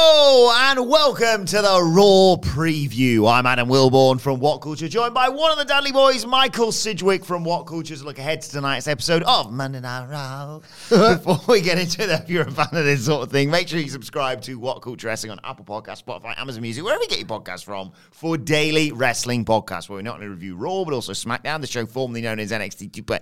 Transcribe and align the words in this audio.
and 0.00 0.88
welcome 0.88 1.44
to 1.44 1.56
the 1.56 1.82
Raw 1.82 2.36
Preview. 2.36 3.30
I'm 3.30 3.44
Adam 3.44 3.68
Wilbourn 3.68 4.18
from 4.18 4.40
What 4.40 4.62
Culture, 4.62 4.88
joined 4.88 5.12
by 5.12 5.28
one 5.28 5.52
of 5.52 5.58
the 5.58 5.64
Dudley 5.64 5.92
Boys, 5.92 6.24
Michael 6.24 6.72
Sidgwick 6.72 7.24
from 7.24 7.44
What 7.44 7.64
Culture. 7.64 7.96
To 7.96 8.04
look 8.04 8.18
ahead 8.18 8.40
to 8.40 8.50
tonight's 8.50 8.86
episode 8.86 9.22
of 9.24 9.52
Monday 9.52 9.80
Night 9.80 10.08
Raw. 10.08 10.60
Before 10.88 11.40
we 11.48 11.60
get 11.60 11.78
into 11.78 12.06
that, 12.06 12.22
if 12.22 12.30
you're 12.30 12.44
a 12.44 12.50
fan 12.50 12.68
of 12.72 12.84
this 12.84 13.04
sort 13.04 13.24
of 13.24 13.30
thing, 13.30 13.50
make 13.50 13.68
sure 13.68 13.78
you 13.78 13.88
subscribe 13.88 14.40
to 14.42 14.58
What 14.58 14.80
Culture 14.80 15.08
Wrestling 15.08 15.32
on 15.32 15.40
Apple 15.44 15.64
Podcasts, 15.64 16.02
Spotify, 16.02 16.38
Amazon 16.38 16.62
Music, 16.62 16.82
wherever 16.82 17.02
you 17.02 17.08
get 17.08 17.18
your 17.18 17.28
podcasts 17.28 17.64
from, 17.64 17.92
for 18.10 18.38
daily 18.38 18.92
wrestling 18.92 19.44
podcasts, 19.44 19.88
where 19.88 19.96
we 19.96 20.02
not 20.02 20.14
only 20.14 20.28
review 20.28 20.56
Raw 20.56 20.84
but 20.84 20.94
also 20.94 21.12
SmackDown, 21.12 21.60
the 21.60 21.66
show 21.66 21.84
formerly 21.84 22.22
known 22.22 22.38
as 22.38 22.52
NXT 22.52 22.92
2. 22.92 23.18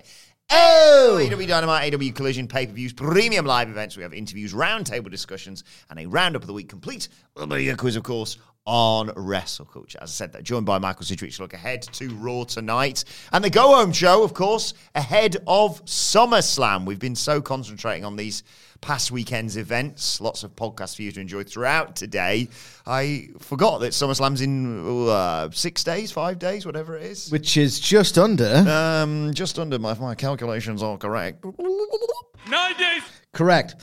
Oh! 0.51 1.19
AEW 1.21 1.47
Dynamite, 1.47 1.93
AEW 1.93 2.15
Collision, 2.15 2.49
pay 2.49 2.67
per 2.67 2.73
views, 2.73 2.93
premium 2.95 3.45
live 3.45 3.69
events. 3.69 3.97
We 3.97 4.03
have 4.03 4.15
interviews, 4.15 4.55
roundtable 4.55 5.11
discussions, 5.11 5.63
and 5.91 5.99
a 5.99 6.07
roundup 6.07 6.43
of 6.43 6.47
the 6.47 6.55
week 6.55 6.71
complete 6.71 7.09
with 7.35 7.53
a 7.53 7.75
quiz, 7.77 7.97
of 7.97 8.03
course, 8.03 8.39
on 8.69 9.11
Wrestle 9.17 9.65
Culture. 9.65 9.99
As 10.03 10.11
I 10.11 10.13
said, 10.13 10.33
that 10.35 10.45
joined 10.45 10.67
by 10.67 10.79
Michael 10.79 11.05
Sidgwick 11.05 11.33
to 11.33 11.43
look 11.43 11.55
ahead 11.55 11.83
to 11.83 12.11
Raw 12.17 12.45
tonight. 12.45 13.03
And 13.33 13.43
the 13.43 13.49
Go 13.49 13.75
Home 13.75 13.93
show, 13.93 14.23
of 14.23 14.35
course, 14.35 14.75
ahead 14.95 15.39
of 15.47 15.83
SummerSlam. 15.87 16.85
We've 16.85 16.99
been 16.99 17.17
so 17.17 17.41
concentrating 17.41 18.05
on 18.05 18.17
these 18.17 18.43
past 18.83 19.11
weekend's 19.11 19.57
events. 19.57 20.21
Lots 20.21 20.43
of 20.43 20.55
podcasts 20.55 20.97
for 20.97 21.03
you 21.03 21.11
to 21.13 21.21
enjoy 21.21 21.45
throughout 21.45 21.97
today. 21.97 22.49
I 22.87 23.31
forgot 23.39 23.79
that 23.79 23.93
SummerSlam's 23.93 24.43
in 24.43 25.09
uh, 25.09 25.49
six 25.51 25.83
days, 25.83 26.13
five 26.13 26.39
days, 26.39 26.67
whatever 26.67 26.95
it 26.95 27.05
is. 27.05 27.31
Which 27.31 27.57
is 27.57 27.81
just 27.81 28.19
under. 28.19 28.65
Um, 28.69 29.33
just 29.33 29.59
under 29.59 29.79
my, 29.79 29.95
my 29.95 30.15
calculations 30.15 30.83
are 30.83 30.99
correct. 30.99 31.43
Nine 31.43 32.77
days. 32.77 33.03
Correct. 33.33 33.77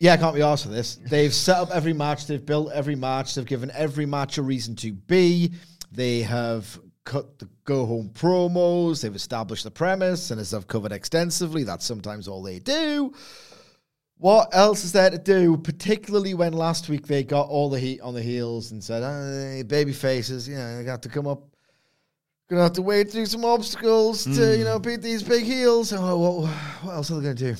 Yeah, 0.00 0.14
I 0.14 0.16
can't 0.16 0.34
be 0.34 0.42
asked 0.42 0.64
for 0.64 0.70
this. 0.70 0.96
They've 0.96 1.32
set 1.32 1.56
up 1.56 1.70
every 1.70 1.92
match, 1.92 2.26
they've 2.26 2.44
built 2.44 2.72
every 2.72 2.96
match, 2.96 3.34
they've 3.34 3.46
given 3.46 3.70
every 3.72 4.06
match 4.06 4.38
a 4.38 4.42
reason 4.42 4.74
to 4.76 4.92
be. 4.92 5.52
They 5.92 6.22
have 6.22 6.78
cut 7.04 7.38
the 7.38 7.48
go 7.64 7.86
home 7.86 8.10
promos, 8.12 9.02
they've 9.02 9.14
established 9.14 9.64
the 9.64 9.70
premise, 9.70 10.30
and 10.30 10.40
as 10.40 10.52
I've 10.52 10.66
covered 10.66 10.92
extensively, 10.92 11.62
that's 11.64 11.84
sometimes 11.84 12.28
all 12.28 12.42
they 12.42 12.58
do. 12.58 13.12
What 14.18 14.48
else 14.52 14.84
is 14.84 14.92
there 14.92 15.10
to 15.10 15.18
do? 15.18 15.56
Particularly 15.56 16.34
when 16.34 16.52
last 16.52 16.88
week 16.88 17.06
they 17.06 17.24
got 17.24 17.48
all 17.48 17.68
the 17.68 17.80
heat 17.80 18.00
on 18.00 18.14
the 18.14 18.22
heels 18.22 18.72
and 18.72 18.82
said, 18.82 19.02
hey, 19.02 19.62
baby 19.62 19.92
faces, 19.92 20.48
you 20.48 20.56
know, 20.56 20.78
they 20.78 20.84
got 20.84 21.02
to 21.02 21.08
come 21.08 21.26
up. 21.26 21.42
Gonna 22.48 22.62
have 22.62 22.72
to 22.74 22.82
wade 22.82 23.10
through 23.10 23.26
some 23.26 23.44
obstacles 23.44 24.24
to, 24.24 24.30
you 24.30 24.58
hmm. 24.58 24.64
know, 24.64 24.78
beat 24.78 25.00
these 25.00 25.22
big 25.22 25.44
heels. 25.44 25.92
Oh, 25.94 26.18
what, 26.18 26.50
what 26.82 26.94
else 26.94 27.10
are 27.10 27.14
they 27.14 27.22
gonna 27.22 27.34
do? 27.34 27.56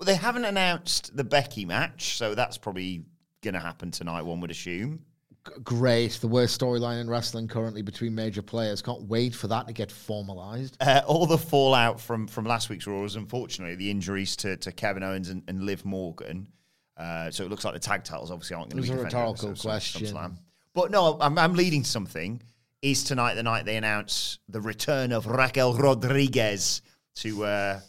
Well, 0.00 0.06
they 0.06 0.14
haven't 0.14 0.46
announced 0.46 1.14
the 1.14 1.24
Becky 1.24 1.66
match, 1.66 2.16
so 2.16 2.34
that's 2.34 2.56
probably 2.56 3.04
going 3.42 3.52
to 3.52 3.60
happen 3.60 3.90
tonight, 3.90 4.22
one 4.22 4.40
would 4.40 4.50
assume. 4.50 5.04
G- 5.46 5.52
Great. 5.62 6.12
The 6.12 6.26
worst 6.26 6.58
storyline 6.58 7.02
in 7.02 7.10
wrestling 7.10 7.48
currently 7.48 7.82
between 7.82 8.14
major 8.14 8.40
players. 8.40 8.80
Can't 8.80 9.02
wait 9.02 9.34
for 9.34 9.48
that 9.48 9.66
to 9.66 9.74
get 9.74 9.92
formalized. 9.92 10.78
Uh, 10.80 11.02
all 11.06 11.26
the 11.26 11.36
fallout 11.36 12.00
from, 12.00 12.26
from 12.26 12.46
last 12.46 12.70
week's 12.70 12.86
Raw 12.86 13.02
was 13.02 13.16
unfortunately 13.16 13.74
the 13.74 13.90
injuries 13.90 14.36
to, 14.36 14.56
to 14.56 14.72
Kevin 14.72 15.02
Owens 15.02 15.28
and, 15.28 15.42
and 15.48 15.64
Liv 15.64 15.84
Morgan. 15.84 16.48
Uh, 16.96 17.30
so 17.30 17.44
it 17.44 17.50
looks 17.50 17.66
like 17.66 17.74
the 17.74 17.80
tag 17.80 18.02
titles 18.02 18.30
obviously 18.30 18.56
aren't 18.56 18.70
going 18.70 18.82
to 18.82 18.88
be 18.88 18.94
a 18.94 18.96
defended 18.96 19.14
at 19.14 19.18
rhetorical 19.18 19.54
Sum- 19.54 19.70
question. 19.70 20.06
SummerSlam. 20.06 20.38
But 20.72 20.90
no, 20.90 21.18
I'm, 21.20 21.36
I'm 21.36 21.52
leading 21.52 21.82
to 21.82 21.88
something. 21.88 22.42
Is 22.80 23.04
tonight 23.04 23.34
the 23.34 23.42
night 23.42 23.66
they 23.66 23.76
announce 23.76 24.38
the 24.48 24.62
return 24.62 25.12
of 25.12 25.26
Raquel 25.26 25.74
Rodriguez 25.74 26.80
to, 27.16 27.44
uh, 27.44 27.80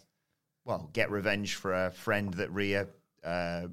well, 0.65 0.89
get 0.93 1.11
revenge 1.11 1.55
for 1.55 1.73
a 1.73 1.91
friend 1.91 2.33
that 2.35 2.51
Rhea 2.51 2.87
uh, 3.23 3.63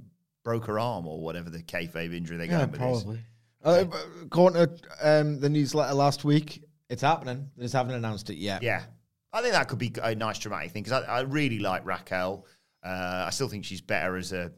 broke 0.44 0.66
her 0.66 0.78
arm 0.78 1.06
or 1.06 1.20
whatever 1.20 1.50
the 1.50 1.62
kayfabe 1.62 2.14
injury 2.14 2.36
they 2.36 2.48
got. 2.48 2.70
with 2.70 2.80
is. 2.80 3.18
Uh, 3.62 3.84
according 4.22 4.66
to 4.66 4.80
um, 5.02 5.40
the 5.40 5.48
newsletter 5.48 5.94
last 5.94 6.24
week, 6.24 6.62
it's 6.88 7.02
happening. 7.02 7.50
They 7.56 7.64
just 7.64 7.74
haven't 7.74 7.94
announced 7.94 8.30
it 8.30 8.36
yet. 8.36 8.62
Yeah. 8.62 8.84
I 9.32 9.42
think 9.42 9.52
that 9.52 9.68
could 9.68 9.78
be 9.78 9.92
a 10.02 10.14
nice 10.14 10.38
dramatic 10.38 10.70
thing 10.70 10.84
because 10.84 11.02
I, 11.04 11.18
I 11.18 11.20
really 11.20 11.58
like 11.58 11.84
Raquel. 11.84 12.46
Uh, 12.82 13.24
I 13.26 13.30
still 13.30 13.48
think 13.48 13.64
she's 13.64 13.80
better 13.80 14.16
as 14.16 14.32
a 14.32 14.52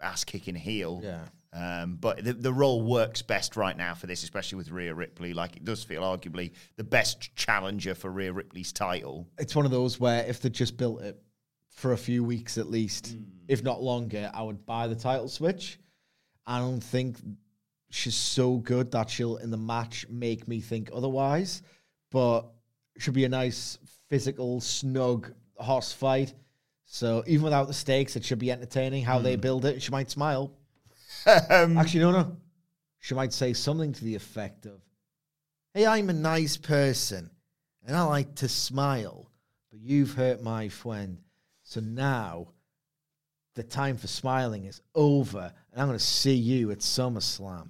ass 0.00 0.24
kicking 0.24 0.54
heel. 0.54 1.00
Yeah. 1.02 1.24
Um, 1.54 1.96
but 1.96 2.24
the, 2.24 2.32
the 2.32 2.52
role 2.52 2.82
works 2.82 3.20
best 3.22 3.56
right 3.56 3.76
now 3.76 3.94
for 3.94 4.06
this, 4.06 4.22
especially 4.22 4.56
with 4.56 4.70
Rhea 4.70 4.94
Ripley. 4.94 5.34
Like 5.34 5.56
it 5.56 5.64
does 5.64 5.84
feel 5.84 6.02
arguably 6.02 6.52
the 6.76 6.84
best 6.84 7.34
challenger 7.36 7.94
for 7.94 8.10
Rhea 8.10 8.32
Ripley's 8.32 8.72
title. 8.72 9.28
It's 9.38 9.54
one 9.54 9.64
of 9.64 9.70
those 9.70 10.00
where 10.00 10.24
if 10.24 10.40
they 10.40 10.50
just 10.50 10.76
built 10.76 11.02
it 11.02 11.22
for 11.74 11.92
a 11.92 11.96
few 11.98 12.22
weeks 12.24 12.58
at 12.58 12.70
least, 12.70 13.08
Hmm. 13.08 13.22
if 13.48 13.62
not 13.62 13.82
longer, 13.82 14.30
I 14.32 14.42
would 14.42 14.64
buy 14.66 14.86
the 14.88 14.94
title 14.94 15.28
switch. 15.28 15.78
I 16.46 16.58
don't 16.58 16.80
think 16.80 17.18
she's 17.90 18.14
so 18.14 18.56
good 18.58 18.90
that 18.92 19.10
she'll 19.10 19.36
in 19.36 19.50
the 19.50 19.56
match 19.56 20.06
make 20.08 20.46
me 20.48 20.60
think 20.60 20.90
otherwise. 20.92 21.62
But 22.10 22.42
should 22.98 23.14
be 23.14 23.24
a 23.24 23.28
nice 23.28 23.78
physical, 24.10 24.60
snug 24.60 25.32
horse 25.56 25.92
fight. 25.92 26.34
So 26.84 27.24
even 27.26 27.44
without 27.44 27.68
the 27.68 27.72
stakes, 27.74 28.16
it 28.16 28.24
should 28.24 28.38
be 28.38 28.50
entertaining. 28.52 29.02
How 29.04 29.18
Hmm. 29.18 29.24
they 29.24 29.36
build 29.36 29.64
it, 29.64 29.80
she 29.82 29.90
might 29.90 30.10
smile. 30.10 30.52
Um, 31.26 31.78
Actually, 31.78 32.00
no, 32.00 32.10
no. 32.12 32.36
She 32.98 33.14
might 33.14 33.32
say 33.32 33.52
something 33.52 33.92
to 33.92 34.04
the 34.04 34.14
effect 34.14 34.66
of, 34.66 34.80
Hey, 35.74 35.86
I'm 35.86 36.10
a 36.10 36.12
nice 36.12 36.56
person 36.58 37.30
and 37.86 37.96
I 37.96 38.02
like 38.02 38.34
to 38.36 38.48
smile, 38.48 39.30
but 39.70 39.80
you've 39.80 40.12
hurt 40.14 40.42
my 40.42 40.68
friend. 40.68 41.21
So 41.72 41.80
now 41.80 42.48
the 43.54 43.62
time 43.62 43.96
for 43.96 44.06
smiling 44.06 44.66
is 44.66 44.82
over 44.94 45.50
and 45.72 45.80
I'm 45.80 45.86
going 45.86 45.98
to 45.98 46.04
see 46.04 46.34
you 46.34 46.70
at 46.70 46.80
SummerSlam. 46.80 47.68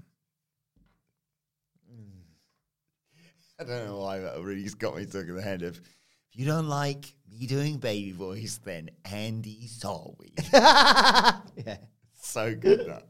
I 3.61 3.65
don't 3.65 3.87
know 3.87 4.01
why 4.01 4.19
that 4.19 4.41
really 4.41 4.65
just 4.65 4.81
got 4.81 4.97
me 4.97 5.07
stuck 5.07 5.29
in 5.29 5.37
the 5.37 5.41
head 5.41 5.63
of. 5.63 5.77
If 5.77 6.33
you 6.33 6.47
don't 6.47 6.69
like 6.69 7.15
me 7.31 7.47
doing 7.47 7.77
baby 7.77 8.11
voice, 8.11 8.59
then 8.65 8.91
Andy 9.05 9.69
Solway. 9.69 10.33
yeah. 10.53 11.77
so 12.21 12.57
good 12.57 12.89
that. 12.89 13.07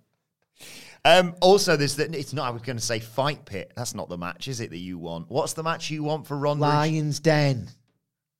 Um, 1.07 1.35
also, 1.41 1.75
there's 1.79 1.97
that. 1.97 2.15
It's 2.15 2.35
not. 2.35 2.49
I 2.49 2.51
was 2.51 2.61
going 2.61 2.77
to 2.77 2.85
say 2.85 2.99
fight 2.99 3.47
pit. 3.47 3.73
That's 3.77 3.95
not 3.95 4.11
the 4.11 4.19
match, 4.19 4.47
is 4.47 4.61
it? 4.61 4.69
That 4.69 4.77
you 4.77 4.99
want? 4.99 5.31
What's 5.31 5.55
the 5.55 5.63
match 5.63 5.89
you 5.89 6.03
want 6.03 6.27
for 6.27 6.37
Ronda? 6.37 6.65
Lion's 6.65 7.19
Den. 7.19 7.71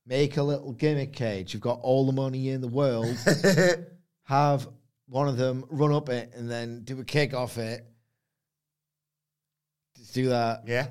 Make 0.07 0.37
a 0.37 0.43
little 0.43 0.73
gimmick 0.73 1.13
cage. 1.13 1.55
You've 1.55 1.63
got 1.63 1.79
all 1.81 2.07
the 2.07 2.13
money 2.13 2.49
in 2.51 2.61
the 2.61 2.69
world. 2.69 3.17
Have 4.25 4.67
one 5.09 5.29
of 5.29 5.37
them 5.37 5.65
run 5.71 5.93
up 5.93 6.09
it 6.09 6.33
and 6.35 6.51
then 6.51 6.83
do 6.85 6.99
a 7.01 7.05
kick 7.05 7.35
off 7.35 7.57
it. 7.59 7.87
Just 9.97 10.15
do 10.15 10.29
that. 10.31 10.63
Yeah, 10.67 10.89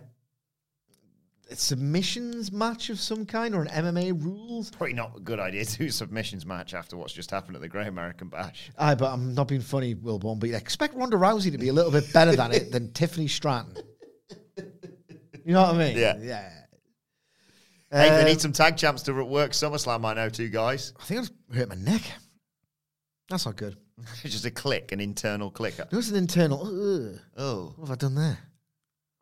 A 1.49 1.55
submissions 1.55 2.51
match 2.51 2.89
of 2.89 2.99
some 2.99 3.25
kind 3.25 3.53
or 3.55 3.63
an 3.63 3.67
MMA 3.67 4.23
rules. 4.23 4.69
probably 4.71 4.93
not 4.93 5.17
a 5.17 5.19
good 5.19 5.39
idea 5.39 5.65
to 5.65 5.77
do 5.77 5.85
a 5.87 5.91
submissions 5.91 6.45
match 6.45 6.73
after 6.73 6.95
what's 6.95 7.11
just 7.13 7.31
happened 7.31 7.55
at 7.55 7.61
the 7.61 7.67
Great 7.67 7.87
American 7.87 8.29
Bash. 8.29 8.69
Aye, 8.77 8.95
but 8.95 9.11
I'm 9.11 9.33
not 9.33 9.47
being 9.49 9.59
funny, 9.61 9.93
Wilbourn, 9.95 10.39
but 10.39 10.49
you 10.49 10.55
expect 10.55 10.95
Ronda 10.95 11.17
Rousey 11.17 11.51
to 11.51 11.57
be 11.57 11.67
a 11.69 11.73
little 11.73 11.91
bit 11.91 12.13
better 12.13 12.35
than 12.35 12.51
it 12.53 12.71
than 12.71 12.91
Tiffany 12.93 13.27
Stratton. 13.27 13.75
You 15.43 15.53
know 15.53 15.63
what 15.63 15.75
I 15.75 15.77
mean? 15.77 15.97
Yeah. 15.97 16.17
Yeah. 16.21 16.49
Hey, 17.91 18.09
they 18.09 18.19
Um, 18.19 18.25
need 18.25 18.39
some 18.41 18.53
tag 18.53 18.77
champs 18.77 19.01
to 19.03 19.13
work 19.13 19.51
SummerSlam. 19.51 20.05
I 20.05 20.13
know 20.13 20.29
two 20.29 20.49
guys. 20.49 20.93
I 20.99 21.03
think 21.03 21.19
I 21.19 21.21
just 21.23 21.33
hurt 21.53 21.69
my 21.69 21.75
neck. 21.75 22.01
That's 23.29 23.45
not 23.45 23.55
good. 23.57 23.77
It's 24.23 24.33
just 24.33 24.45
a 24.45 24.51
click, 24.51 24.91
an 24.91 24.99
internal 24.99 25.51
clicker. 25.51 25.85
There 25.89 25.97
was 25.97 26.09
an 26.09 26.15
internal. 26.17 26.61
Ugh, 26.65 27.19
Oh, 27.37 27.73
what 27.75 27.89
have 27.89 27.97
I 27.97 27.99
done 27.99 28.15
there? 28.15 28.37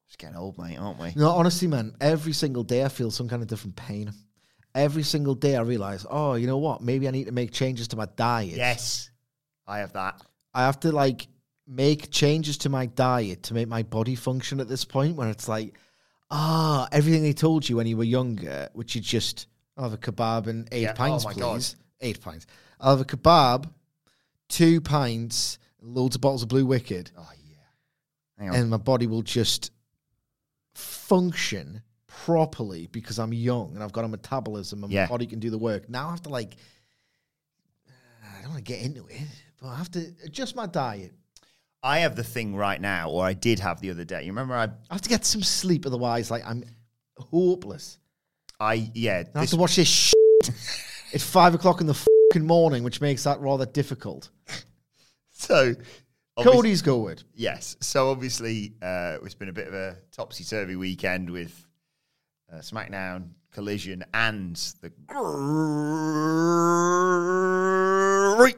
just 0.07 0.17
getting 0.17 0.37
old, 0.37 0.57
mate, 0.57 0.77
aren't 0.77 0.99
we? 0.99 1.13
No, 1.15 1.29
honestly, 1.31 1.67
man, 1.67 1.93
every 2.01 2.33
single 2.33 2.63
day 2.63 2.83
I 2.83 2.89
feel 2.89 3.11
some 3.11 3.27
kind 3.29 3.41
of 3.43 3.47
different 3.47 3.75
pain. 3.75 4.11
Every 4.73 5.03
single 5.03 5.35
day 5.35 5.55
I 5.55 5.61
realize, 5.61 6.03
oh, 6.09 6.33
you 6.35 6.47
know 6.47 6.57
what? 6.57 6.81
Maybe 6.81 7.07
I 7.07 7.11
need 7.11 7.25
to 7.25 7.31
make 7.31 7.51
changes 7.51 7.87
to 7.89 7.95
my 7.95 8.07
diet. 8.15 8.55
Yes, 8.57 9.11
I 9.67 9.79
have 9.79 9.93
that. 9.93 10.21
I 10.53 10.61
have 10.65 10.79
to 10.81 10.91
like 10.91 11.27
make 11.67 12.09
changes 12.09 12.57
to 12.59 12.69
my 12.69 12.87
diet 12.87 13.43
to 13.43 13.53
make 13.53 13.67
my 13.67 13.83
body 13.83 14.15
function 14.15 14.59
at 14.59 14.67
this 14.67 14.83
point 14.85 15.15
where 15.15 15.29
it's 15.29 15.47
like, 15.47 15.75
ah, 16.31 16.87
everything 16.91 17.21
they 17.23 17.33
told 17.33 17.67
you 17.67 17.75
when 17.77 17.87
you 17.87 17.97
were 17.97 18.03
younger, 18.03 18.69
which 18.73 18.95
you 18.95 19.01
just 19.01 19.47
I'll 19.77 19.85
have 19.85 19.93
a 19.93 19.97
kebab 19.97 20.47
and 20.47 20.67
eight 20.71 20.81
Yeah. 20.83 20.93
pints, 20.93 21.23
Oh 21.25 21.29
my 21.29 21.33
please. 21.33 21.73
God. 21.75 21.83
Eight 22.01 22.21
pints. 22.21 22.45
I'll 22.79 22.97
have 22.97 23.01
a 23.01 23.05
kebab, 23.05 23.69
two 24.49 24.81
pints, 24.81 25.57
loads 25.81 26.15
of 26.15 26.21
bottles 26.21 26.43
of 26.43 26.49
Blue 26.49 26.65
WKD, 26.65 27.11
Oh 27.17 27.29
yeah. 27.47 27.55
Hang 28.37 28.49
on. 28.49 28.55
and 28.55 28.69
my 28.69 28.77
body 28.77 29.07
will 29.07 29.21
just 29.21 29.71
function 30.73 31.81
properly 32.07 32.87
because 32.87 33.19
I'm 33.19 33.33
young 33.33 33.71
and 33.75 33.83
I've 33.83 33.91
got 33.91 34.05
a 34.05 34.07
metabolism 34.07 34.83
and 34.83 34.91
Yeah. 34.91 35.03
my 35.05 35.09
body 35.09 35.25
can 35.27 35.39
do 35.39 35.49
the 35.49 35.57
work. 35.57 35.89
Now 35.89 36.07
I 36.07 36.11
have 36.11 36.23
to 36.23 36.29
like 36.29 36.55
I 38.37 38.41
don't 38.41 38.51
want 38.51 38.65
to 38.65 38.71
get 38.73 38.81
into 38.83 39.05
it, 39.07 39.21
but 39.61 39.67
I 39.67 39.75
have 39.75 39.91
to 39.91 40.13
adjust 40.23 40.55
my 40.55 40.65
diet. 40.65 41.13
I 41.81 41.99
have 41.99 42.15
the 42.15 42.23
thing 42.23 42.55
right 42.55 42.79
now, 42.81 43.09
or 43.09 43.23
I 43.25 43.33
did 43.33 43.59
have 43.59 43.79
the 43.79 43.89
other 43.91 44.03
day. 44.03 44.23
You 44.23 44.31
remember 44.31 44.53
I, 44.55 44.65
I 44.65 44.93
have 44.93 45.01
to 45.01 45.09
get 45.09 45.25
some 45.25 45.41
sleep, 45.41 45.85
otherwise, 45.85 46.29
like 46.29 46.43
I'm 46.45 46.63
hopeless. 47.17 47.97
I 48.59 48.91
yeah. 48.93 49.13
I 49.13 49.17
have 49.17 49.33
this- 49.33 49.51
to 49.51 49.57
watch 49.57 49.75
this 49.77 49.87
shit 49.87 50.15
at 51.13 51.21
five 51.21 51.53
o'clock 51.55 51.79
in 51.81 51.87
the 51.87 51.93
fucking 51.93 52.45
morning, 52.45 52.83
which 52.83 52.99
makes 52.99 53.23
that 53.23 53.39
rather 53.39 53.65
difficult. 53.65 54.29
so 55.31 55.73
obviously- 56.35 56.57
Cody's 56.57 56.81
good. 56.81 57.23
Yes. 57.33 57.77
So 57.79 58.11
obviously, 58.11 58.73
uh, 58.81 59.17
it's 59.23 59.33
been 59.35 59.49
a 59.49 59.53
bit 59.53 59.67
of 59.69 59.73
a 59.73 59.95
topsy 60.11 60.43
turvy 60.43 60.75
weekend 60.75 61.29
with 61.29 61.65
uh, 62.51 62.57
SmackDown, 62.57 63.29
Collision, 63.53 64.03
and 64.13 64.55
the 64.81 64.89
Great 68.35 68.57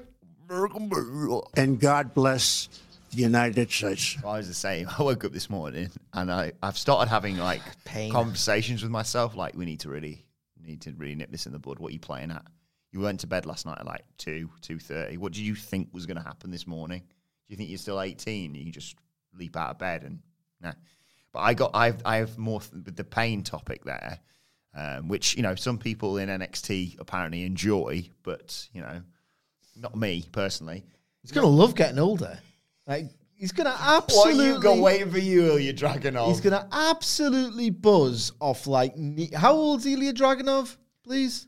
American 0.49 0.89
Burial. 0.89 1.49
and 1.55 1.79
God 1.79 2.13
bless 2.15 2.67
the 3.11 3.21
United 3.23 3.71
States. 3.71 4.17
I 4.25 4.37
was 4.37 4.47
the 4.47 4.53
same. 4.53 4.87
I 4.99 5.03
woke 5.03 5.25
up 5.25 5.31
this 5.31 5.49
morning 5.49 5.89
and 6.13 6.31
I, 6.31 6.53
I've 6.63 6.77
started 6.77 7.09
having 7.09 7.37
like 7.37 7.61
Pain. 7.85 8.11
conversations 8.11 8.81
with 8.81 8.91
myself. 8.91 9.35
Like, 9.35 9.55
we 9.55 9.65
need 9.65 9.81
to 9.81 9.89
really 9.89 10.25
need 10.63 10.81
to 10.81 10.91
really 10.93 11.15
nip 11.15 11.31
this 11.31 11.45
in 11.47 11.51
the 11.51 11.59
bud. 11.59 11.79
What 11.79 11.89
are 11.89 11.93
you 11.93 11.99
playing 11.99 12.31
at? 12.31 12.45
You 12.91 12.99
went 12.99 13.21
to 13.21 13.27
bed 13.27 13.45
last 13.45 13.65
night 13.65 13.77
at 13.79 13.85
like 13.85 14.03
two, 14.17 14.49
two 14.61 14.79
thirty. 14.79 15.17
What 15.17 15.31
did 15.31 15.41
you 15.41 15.55
think 15.55 15.89
was 15.91 16.05
going 16.05 16.17
to 16.17 16.23
happen 16.23 16.51
this 16.51 16.67
morning? 16.67 16.99
Do 16.99 17.05
you 17.47 17.57
think 17.57 17.69
you're 17.69 17.77
still 17.77 18.01
eighteen? 18.01 18.53
You 18.53 18.71
just 18.71 18.95
leap 19.37 19.55
out 19.57 19.71
of 19.71 19.79
bed 19.79 20.03
and 20.03 20.19
no. 20.61 20.71
But 21.31 21.39
I 21.39 21.53
got 21.53 21.71
I've 21.73 22.01
I 22.05 22.17
have 22.17 22.37
more 22.37 22.59
th- 22.59 22.73
with 22.85 22.95
the 22.95 23.03
pain 23.03 23.43
topic 23.43 23.85
there, 23.85 24.19
um, 24.75 25.07
which 25.07 25.35
you 25.35 25.41
know 25.41 25.55
some 25.55 25.77
people 25.77 26.17
in 26.17 26.29
NXT 26.29 26.99
apparently 26.99 27.43
enjoy, 27.45 28.09
but 28.23 28.67
you 28.73 28.81
know, 28.81 29.01
not 29.77 29.95
me 29.95 30.25
personally. 30.31 30.83
He's 31.21 31.31
gonna 31.31 31.47
love 31.47 31.75
getting 31.75 31.99
older. 31.99 32.37
Like 32.91 33.07
he's 33.35 33.53
gonna 33.53 33.73
absolutely. 33.79 33.85
What 33.85 34.03
absolutely. 34.03 34.47
you 34.47 34.61
got 34.61 34.77
waiting 34.83 35.11
for 35.11 35.17
you, 35.17 35.45
Ilya 35.45 35.73
Dragunov? 35.75 36.27
He's 36.27 36.41
gonna 36.41 36.67
absolutely 36.73 37.69
buzz 37.69 38.33
off 38.41 38.67
like. 38.67 38.97
Ne- 38.97 39.31
How 39.33 39.53
old's 39.53 39.85
Ilya 39.85 40.11
Dragunov, 40.11 40.75
please? 41.05 41.47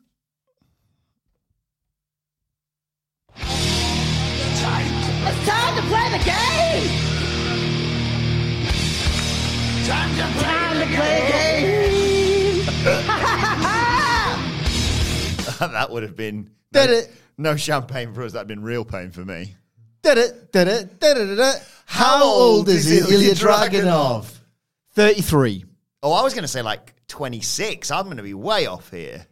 It's 3.35 4.61
time 4.61 5.75
to 5.75 5.81
play 5.89 6.09
the 6.17 6.23
game! 6.23 6.87
Time 9.85 10.15
to 10.15 10.23
play 10.39 10.79
the 10.79 10.85
game! 10.95 11.73
that 15.73 15.87
would 15.89 16.03
have 16.03 16.15
been 16.15 16.51
Did 16.71 16.89
no, 16.89 16.93
it. 16.95 17.11
no 17.37 17.55
champagne 17.57 18.13
for 18.13 18.23
us. 18.23 18.31
That'd 18.31 18.47
been 18.47 18.63
real 18.63 18.85
pain 18.85 19.11
for 19.11 19.25
me. 19.25 19.57
How 21.85 22.23
old 22.23 22.69
is 22.69 22.91
Ilya 22.91 23.33
Dragunov? 23.35 23.69
Dragunov? 23.69 24.39
Thirty-three. 24.93 25.65
Oh, 26.01 26.11
I 26.13 26.21
was 26.23 26.33
going 26.33 26.43
to 26.43 26.47
say 26.49 26.61
like 26.61 26.93
26. 27.07 27.89
I'm 27.91 28.05
going 28.05 28.17
to 28.17 28.23
be 28.23 28.33
way 28.33 28.65
off 28.65 28.91
here. 28.91 29.25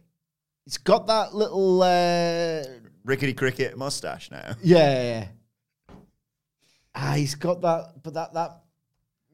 He's 0.64 0.78
got 0.78 1.06
that 1.08 1.34
little. 1.34 1.82
Uh, 1.82 2.64
Rickety 3.04 3.34
cricket 3.34 3.76
mustache 3.76 4.30
now. 4.30 4.54
yeah, 4.62 4.78
yeah, 4.78 5.02
yeah. 5.02 5.26
Ah, 6.94 7.12
he's 7.16 7.34
got 7.34 7.60
that, 7.62 7.94
but 8.02 8.14
that 8.14 8.32
that 8.34 8.60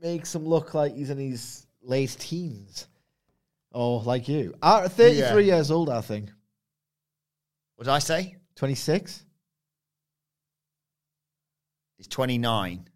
makes 0.00 0.34
him 0.34 0.46
look 0.46 0.74
like 0.74 0.94
he's 0.94 1.10
in 1.10 1.18
his 1.18 1.66
late 1.82 2.16
teens. 2.18 2.86
Oh, 3.72 3.96
like 3.98 4.26
you. 4.28 4.54
Uh, 4.62 4.88
Thirty-three 4.88 5.44
Yeah. 5.44 5.56
years 5.56 5.70
old, 5.70 5.90
I 5.90 6.00
think. 6.00 6.30
What 7.76 7.84
did 7.84 7.90
I 7.92 7.98
say? 7.98 8.36
Twenty-six. 8.56 9.24
He's 11.98 12.08
29. 12.08 12.88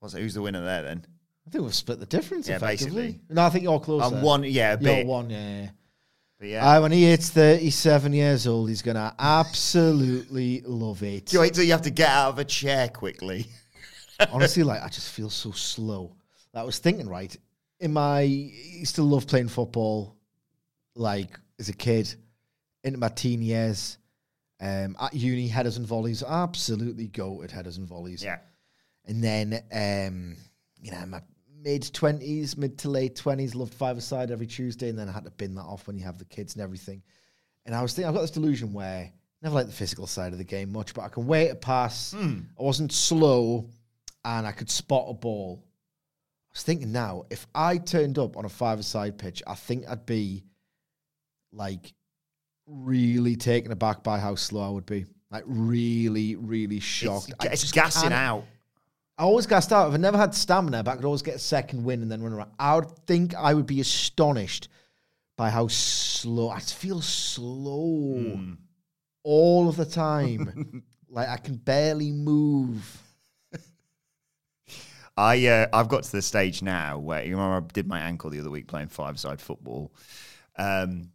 What's 0.00 0.14
it? 0.14 0.20
Who's 0.20 0.34
the 0.34 0.42
winner 0.42 0.64
there 0.64 0.82
then? 0.82 1.06
I 1.46 1.50
think 1.50 1.62
we've 1.62 1.74
split 1.74 2.00
the 2.00 2.06
difference. 2.06 2.48
Yeah, 2.48 2.56
effectively. 2.56 3.02
basically. 3.02 3.20
No, 3.30 3.42
I 3.44 3.50
think 3.50 3.62
you're 3.62 3.78
closer. 3.78 4.16
I'm 4.16 4.22
one, 4.22 4.42
yeah, 4.42 4.72
a 4.74 4.80
You're 4.80 4.96
bit. 4.96 5.06
one, 5.06 5.30
yeah. 5.30 5.60
yeah. 5.62 5.68
But 6.38 6.48
yeah. 6.48 6.70
Uh, 6.70 6.82
when 6.82 6.92
he 6.92 7.04
hits 7.04 7.30
37 7.30 8.12
years 8.12 8.46
old, 8.46 8.68
he's 8.68 8.82
going 8.82 8.96
to 8.96 9.14
absolutely 9.18 10.62
love 10.66 11.02
it. 11.02 11.26
Do 11.26 11.36
you 11.36 11.40
wait 11.40 11.54
till 11.54 11.64
you 11.64 11.72
have 11.72 11.82
to 11.82 11.90
get 11.90 12.08
out 12.08 12.30
of 12.30 12.38
a 12.38 12.44
chair 12.44 12.88
quickly? 12.88 13.46
Honestly, 14.32 14.62
like, 14.62 14.82
I 14.82 14.88
just 14.88 15.10
feel 15.10 15.30
so 15.30 15.52
slow. 15.52 16.16
I 16.54 16.62
was 16.64 16.78
thinking, 16.78 17.08
right, 17.08 17.34
in 17.80 17.92
my, 17.92 18.18
I 18.18 18.22
used 18.22 18.96
to 18.96 19.02
love 19.02 19.26
playing 19.26 19.48
football, 19.48 20.16
like, 20.94 21.38
as 21.58 21.68
a 21.68 21.74
kid, 21.74 22.12
into 22.82 22.98
my 22.98 23.08
teen 23.08 23.42
years. 23.42 23.98
Um, 24.60 24.96
at 25.00 25.12
uni, 25.12 25.48
headers 25.48 25.76
and 25.76 25.86
volleys, 25.86 26.22
absolutely 26.22 27.08
go 27.08 27.42
at 27.42 27.50
headers 27.50 27.76
and 27.76 27.86
volleys. 27.86 28.22
yeah. 28.22 28.38
And 29.04 29.22
then, 29.22 29.62
um, 29.72 30.36
you 30.80 30.90
know, 30.90 31.04
my 31.06 31.20
mid 31.62 31.82
20s, 31.82 32.56
mid 32.56 32.78
to 32.78 32.88
late 32.88 33.16
20s, 33.16 33.54
loved 33.54 33.74
five 33.74 33.96
aside 33.96 34.30
every 34.30 34.46
Tuesday. 34.46 34.88
And 34.88 34.98
then 34.98 35.08
I 35.08 35.12
had 35.12 35.24
to 35.24 35.30
bin 35.30 35.54
that 35.56 35.62
off 35.62 35.86
when 35.86 35.96
you 35.96 36.04
have 36.04 36.18
the 36.18 36.24
kids 36.24 36.54
and 36.54 36.62
everything. 36.62 37.02
And 37.64 37.74
I 37.74 37.82
was 37.82 37.94
thinking, 37.94 38.08
I've 38.08 38.14
got 38.14 38.22
this 38.22 38.30
delusion 38.30 38.72
where 38.72 39.04
I 39.04 39.12
never 39.42 39.54
liked 39.54 39.68
the 39.68 39.74
physical 39.74 40.06
side 40.06 40.32
of 40.32 40.38
the 40.38 40.44
game 40.44 40.72
much, 40.72 40.94
but 40.94 41.02
I 41.02 41.08
can 41.08 41.26
wait 41.26 41.50
a 41.50 41.54
pass. 41.54 42.14
I 42.58 42.62
wasn't 42.62 42.92
slow 42.92 43.68
and 44.24 44.46
I 44.46 44.52
could 44.52 44.70
spot 44.70 45.06
a 45.08 45.14
ball. 45.14 45.62
I 45.64 46.52
was 46.52 46.62
thinking 46.62 46.90
now, 46.90 47.24
if 47.30 47.46
I 47.54 47.78
turned 47.78 48.18
up 48.18 48.36
on 48.36 48.44
a 48.44 48.48
five 48.48 48.78
aside 48.78 49.18
pitch, 49.18 49.42
I 49.46 49.54
think 49.54 49.84
I'd 49.88 50.06
be 50.06 50.44
like 51.52 51.92
really 52.66 53.36
taken 53.36 53.72
aback 53.72 54.02
by 54.02 54.18
how 54.18 54.34
slow 54.34 54.62
I 54.66 54.70
would 54.70 54.86
be. 54.86 55.06
Like 55.30 55.44
really, 55.46 56.36
really 56.36 56.80
shocked. 56.80 57.32
It's, 57.42 57.52
it's 57.52 57.62
just 57.62 57.74
gassing 57.74 58.12
out. 58.12 58.44
I 59.18 59.22
always 59.22 59.46
gassed 59.46 59.72
out. 59.72 59.88
If 59.88 59.94
I 59.94 59.96
never 59.96 60.18
had 60.18 60.34
stamina, 60.34 60.82
but 60.84 60.90
I 60.92 60.96
could 60.96 61.04
always 61.04 61.22
get 61.22 61.34
a 61.34 61.38
second 61.38 61.84
win 61.84 62.02
and 62.02 62.10
then 62.10 62.22
run 62.22 62.32
around. 62.32 62.50
I 62.58 62.76
would 62.76 62.90
think 63.06 63.34
I 63.34 63.54
would 63.54 63.66
be 63.66 63.80
astonished 63.80 64.68
by 65.36 65.50
how 65.50 65.68
slow. 65.68 66.50
I 66.50 66.60
feel 66.60 67.00
slow 67.00 68.20
Hmm. 68.34 68.54
all 69.22 69.68
of 69.68 69.76
the 69.76 69.86
time. 69.86 70.82
like 71.10 71.28
I 71.28 71.36
can 71.38 71.56
barely 71.56 72.12
move. 72.12 73.02
I 75.16 75.46
uh, 75.46 75.66
I've 75.72 75.88
got 75.88 76.02
to 76.02 76.12
the 76.12 76.20
stage 76.22 76.60
now 76.62 76.98
where 76.98 77.24
you 77.24 77.36
remember 77.36 77.66
I 77.66 77.72
did 77.72 77.86
my 77.88 78.00
ankle 78.00 78.28
the 78.28 78.40
other 78.40 78.50
week 78.50 78.66
playing 78.66 78.88
five 78.88 79.18
side 79.18 79.40
football. 79.40 79.92
Um, 80.58 81.10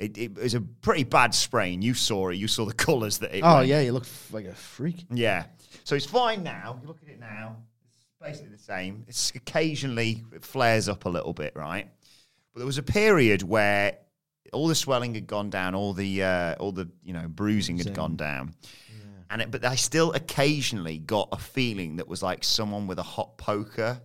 it, 0.00 0.18
it 0.18 0.34
was 0.36 0.54
a 0.54 0.60
pretty 0.60 1.04
bad 1.04 1.34
sprain. 1.34 1.82
You 1.82 1.94
saw 1.94 2.30
it. 2.30 2.36
You 2.36 2.48
saw 2.48 2.64
the 2.64 2.74
colours 2.74 3.18
that 3.18 3.36
it. 3.36 3.42
Oh 3.42 3.56
went. 3.56 3.68
yeah, 3.68 3.80
you 3.80 3.92
look 3.92 4.04
f- 4.04 4.32
like 4.32 4.46
a 4.46 4.54
freak. 4.54 5.04
yeah. 5.12 5.44
So 5.84 5.94
it's 5.94 6.06
fine 6.06 6.42
now. 6.42 6.78
You 6.82 6.88
look 6.88 6.98
at 7.02 7.08
it 7.08 7.20
now. 7.20 7.56
It's 7.84 8.16
basically 8.20 8.56
the 8.56 8.62
same. 8.62 9.04
It's 9.08 9.30
occasionally 9.34 10.24
it 10.34 10.44
flares 10.44 10.88
up 10.88 11.04
a 11.04 11.08
little 11.08 11.32
bit, 11.32 11.54
right? 11.54 11.88
But 12.52 12.60
there 12.60 12.66
was 12.66 12.78
a 12.78 12.82
period 12.82 13.42
where 13.42 13.98
all 14.52 14.66
the 14.66 14.74
swelling 14.74 15.14
had 15.14 15.26
gone 15.26 15.50
down, 15.50 15.74
all 15.74 15.92
the 15.92 16.22
uh, 16.22 16.54
all 16.56 16.72
the 16.72 16.88
you 17.04 17.12
know 17.12 17.28
bruising 17.28 17.78
had 17.78 17.94
gone 17.94 18.16
down. 18.16 18.54
And 19.32 19.42
it, 19.42 19.50
but 19.52 19.64
I 19.64 19.76
still 19.76 20.12
occasionally 20.12 20.98
got 20.98 21.28
a 21.30 21.38
feeling 21.38 21.96
that 21.96 22.08
was 22.08 22.20
like 22.20 22.42
someone 22.42 22.88
with 22.88 22.98
a 22.98 23.04
hot 23.04 23.38
poker 23.38 24.00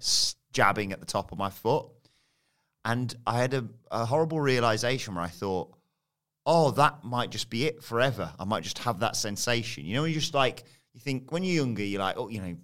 jabbing 0.54 0.92
at 0.92 1.00
the 1.00 1.06
top 1.08 1.32
of 1.32 1.40
my 1.40 1.50
foot. 1.50 1.88
And 2.84 3.12
I 3.26 3.40
had 3.40 3.56
a, 3.56 3.66
a 3.90 4.06
horrible 4.06 4.40
realization 4.40 5.16
where 5.16 5.24
I 5.24 5.30
thought, 5.30 5.76
oh, 6.46 6.72
that 6.72 7.04
might 7.04 7.30
just 7.32 7.50
be 7.50 7.66
it 7.66 7.84
forever. 7.84 8.32
I 8.40 8.44
might 8.46 8.64
just 8.64 8.78
have 8.80 9.00
that 9.00 9.16
sensation. 9.16 9.86
You 9.86 9.96
know, 9.96 10.04
you 10.06 10.14
just 10.14 10.34
like, 10.34 10.64
you 10.94 11.00
think 11.00 11.32
when 11.32 11.44
you're 11.44 11.56
younger, 11.64 11.84
you're 11.84 12.02
like, 12.02 12.18
oh, 12.18 12.30
you 12.30 12.42
know, 12.42 12.56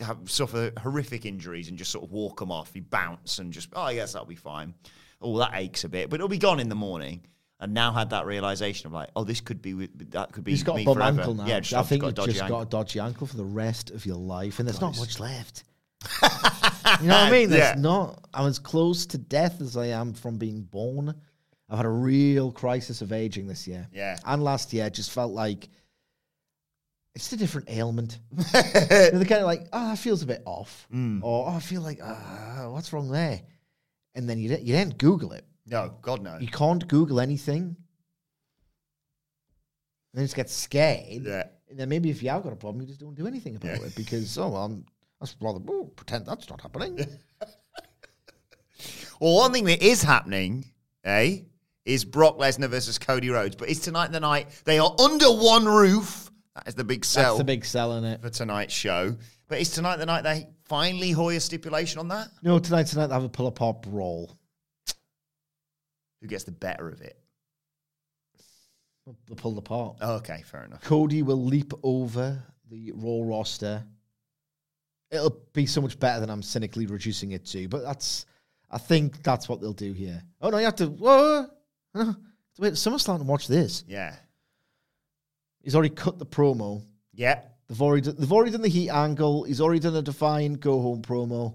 have, 0.00 0.18
suffer 0.30 0.70
horrific 0.80 1.26
injuries 1.26 1.68
and 1.68 1.76
just 1.76 1.90
sort 1.90 2.04
of 2.04 2.12
walk 2.12 2.38
them 2.40 2.52
off. 2.52 2.70
You 2.74 2.82
bounce 2.82 3.38
and 3.40 3.52
just, 3.52 3.68
oh, 3.72 3.82
I 3.82 3.94
guess 3.94 4.12
that'll 4.12 4.28
be 4.28 4.36
fine. 4.36 4.74
Oh, 5.20 5.36
that 5.38 5.50
aches 5.54 5.82
a 5.84 5.88
bit, 5.88 6.10
but 6.10 6.16
it'll 6.16 6.28
be 6.28 6.38
gone 6.38 6.60
in 6.60 6.68
the 6.68 6.74
morning. 6.76 7.22
And 7.60 7.74
now 7.74 7.90
had 7.92 8.10
that 8.10 8.24
realization 8.24 8.86
of 8.86 8.92
like, 8.92 9.10
oh, 9.16 9.24
this 9.24 9.40
could 9.40 9.60
be 9.60 9.88
that 10.10 10.30
could 10.30 10.44
be 10.44 10.52
He's 10.52 10.62
got 10.62 10.76
me 10.76 10.82
a 10.82 10.84
bum 10.84 10.94
forever. 10.98 11.18
ankle 11.18 11.34
now. 11.34 11.44
Yeah, 11.46 11.58
just, 11.58 11.74
I 11.74 11.80
I've 11.80 11.88
think 11.88 12.02
got 12.02 12.16
a 12.16 12.20
you've 12.22 12.30
just 12.30 12.42
ankle. 12.44 12.58
got 12.58 12.62
a 12.62 12.70
dodgy 12.70 13.00
ankle 13.00 13.26
for 13.26 13.36
the 13.36 13.44
rest 13.44 13.90
of 13.90 14.06
your 14.06 14.14
life, 14.16 14.60
and 14.60 14.68
there's 14.68 14.80
not 14.80 14.96
much 14.96 15.18
left. 15.18 15.64
you 16.22 16.28
know 17.08 17.14
what 17.14 17.24
I 17.24 17.30
mean? 17.32 17.50
There's 17.50 17.74
Yeah. 17.74 17.80
not. 17.80 18.28
I'm 18.32 18.46
as 18.46 18.60
close 18.60 19.06
to 19.06 19.18
death 19.18 19.60
as 19.60 19.76
I 19.76 19.86
am 19.86 20.14
from 20.14 20.38
being 20.38 20.62
born. 20.62 21.12
I've 21.68 21.76
had 21.78 21.86
a 21.86 21.90
real 21.90 22.50
crisis 22.50 23.02
of 23.02 23.12
aging 23.12 23.46
this 23.46 23.66
year. 23.68 23.86
Yeah. 23.92 24.18
and 24.24 24.42
last 24.42 24.72
year 24.72 24.88
just 24.90 25.10
felt 25.10 25.32
like 25.32 25.68
it's 27.14 27.32
a 27.32 27.36
different 27.36 27.68
ailment. 27.70 28.18
you 28.32 28.36
know, 28.44 29.18
the 29.18 29.26
kind 29.28 29.40
of 29.40 29.46
like, 29.46 29.66
oh, 29.72 29.88
that 29.88 29.98
feels 29.98 30.22
a 30.22 30.26
bit 30.26 30.42
off, 30.46 30.86
Mm. 30.94 31.22
or 31.22 31.46
oh, 31.48 31.50
I 31.56 31.60
feel 31.60 31.82
like, 31.82 32.00
uh, 32.02 32.70
what's 32.70 32.92
wrong 32.92 33.10
there? 33.10 33.40
And 34.14 34.28
then 34.28 34.38
you 34.38 34.50
you 34.50 34.72
didn't 34.74 34.98
Google 34.98 35.32
it. 35.32 35.44
No, 35.66 35.94
God 36.00 36.22
no. 36.22 36.38
You 36.38 36.48
can't 36.48 36.86
Google 36.88 37.20
anything. 37.20 37.62
And 37.64 37.76
then 40.14 40.24
just 40.24 40.36
get 40.36 40.48
scared. 40.48 41.24
Yeah. 41.24 41.44
And 41.68 41.78
then 41.78 41.88
maybe 41.90 42.08
if 42.08 42.22
you 42.22 42.30
have 42.30 42.42
got 42.42 42.52
a 42.52 42.56
problem, 42.56 42.80
you 42.80 42.86
just 42.88 43.00
don't 43.00 43.14
do 43.14 43.26
anything 43.26 43.56
about 43.56 43.82
it 43.82 43.94
because 43.94 44.38
oh, 44.38 44.48
well, 44.48 44.64
I'm 44.64 44.86
that's 45.20 45.36
rather 45.40 45.60
oh, 45.68 45.90
pretend 45.96 46.24
that's 46.26 46.48
not 46.48 46.60
happening. 46.60 46.98
Well, 49.20 49.34
one 49.34 49.52
thing 49.52 49.64
that 49.64 49.82
is 49.82 50.02
happening, 50.04 50.64
eh, 51.02 51.38
is 51.88 52.04
Brock 52.04 52.38
Lesnar 52.38 52.68
versus 52.68 52.98
Cody 52.98 53.30
Rhodes. 53.30 53.56
But 53.56 53.70
it's 53.70 53.80
tonight 53.80 54.12
the 54.12 54.20
night. 54.20 54.48
They 54.64 54.78
are 54.78 54.94
under 55.00 55.26
one 55.26 55.64
roof. 55.64 56.30
That 56.54 56.68
is 56.68 56.74
the 56.74 56.84
big 56.84 57.04
sell 57.04 57.24
That's 57.24 57.38
the 57.38 57.44
big 57.44 57.64
sell 57.64 57.96
in 57.96 58.04
it. 58.04 58.20
for 58.20 58.30
tonight's 58.30 58.74
show. 58.74 59.16
But 59.48 59.60
is 59.60 59.70
tonight 59.70 59.96
the 59.96 60.06
night 60.06 60.22
they 60.22 60.48
finally 60.66 61.12
hoy 61.12 61.36
a 61.36 61.40
stipulation 61.40 61.98
on 61.98 62.08
that? 62.08 62.28
No, 62.42 62.58
tonight, 62.58 62.86
tonight 62.86 63.06
they 63.06 63.14
have 63.14 63.24
a 63.24 63.28
pull 63.28 63.46
apart 63.46 63.82
brawl. 63.82 64.36
Who 66.20 66.26
gets 66.26 66.44
the 66.44 66.52
better 66.52 66.88
of 66.88 67.00
it? 67.00 67.18
They 69.06 69.34
pull 69.36 69.56
apart. 69.56 69.96
Oh, 70.02 70.16
okay, 70.16 70.42
fair 70.44 70.64
enough. 70.64 70.82
Cody 70.82 71.22
will 71.22 71.42
leap 71.42 71.72
over 71.82 72.42
the 72.68 72.92
Raw 72.94 73.26
roster. 73.26 73.82
It'll 75.10 75.38
be 75.54 75.64
so 75.64 75.80
much 75.80 75.98
better 75.98 76.20
than 76.20 76.28
I'm 76.28 76.42
cynically 76.42 76.84
reducing 76.84 77.32
it 77.32 77.46
to, 77.46 77.66
but 77.68 77.82
that's, 77.82 78.26
I 78.70 78.76
think 78.76 79.22
that's 79.22 79.48
what 79.48 79.62
they'll 79.62 79.72
do 79.72 79.94
here. 79.94 80.22
Oh 80.42 80.50
no, 80.50 80.58
you 80.58 80.66
have 80.66 80.76
to. 80.76 80.88
Whoa, 80.88 81.46
wait, 81.94 82.74
SummerSlam 82.74 83.16
and 83.16 83.28
watch 83.28 83.46
this. 83.48 83.84
Yeah. 83.86 84.14
He's 85.62 85.74
already 85.74 85.94
cut 85.94 86.18
the 86.18 86.26
promo. 86.26 86.82
Yeah. 87.12 87.40
They've 87.68 87.82
already 87.82 88.02
done, 88.02 88.16
they've 88.18 88.32
already 88.32 88.52
done 88.52 88.62
the 88.62 88.68
heat 88.68 88.90
angle. 88.90 89.44
He's 89.44 89.60
already 89.60 89.80
done 89.80 89.96
a 89.96 90.02
defined 90.02 90.60
go 90.60 90.80
home 90.80 91.02
promo. 91.02 91.54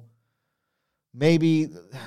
Maybe 1.13 1.70
uh, 1.94 1.98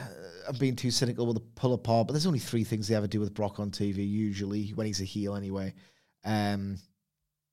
I'm 0.49 0.57
being 0.57 0.77
too 0.77 0.91
cynical 0.91 1.27
with 1.27 1.37
the 1.37 1.43
pull 1.55 1.75
apart, 1.75 2.07
but 2.07 2.13
there's 2.13 2.27
only 2.27 2.39
three 2.39 2.65
things 2.65 2.89
they 2.89 2.95
ever 2.95 3.07
do 3.07 3.21
with 3.21 3.35
Brock 3.35 3.59
on 3.61 3.71
TV 3.71 4.09
usually 4.09 4.69
when 4.71 4.87
he's 4.87 5.01
a 5.01 5.05
heel 5.05 5.35
anyway. 5.35 5.75
Um, 6.25 6.79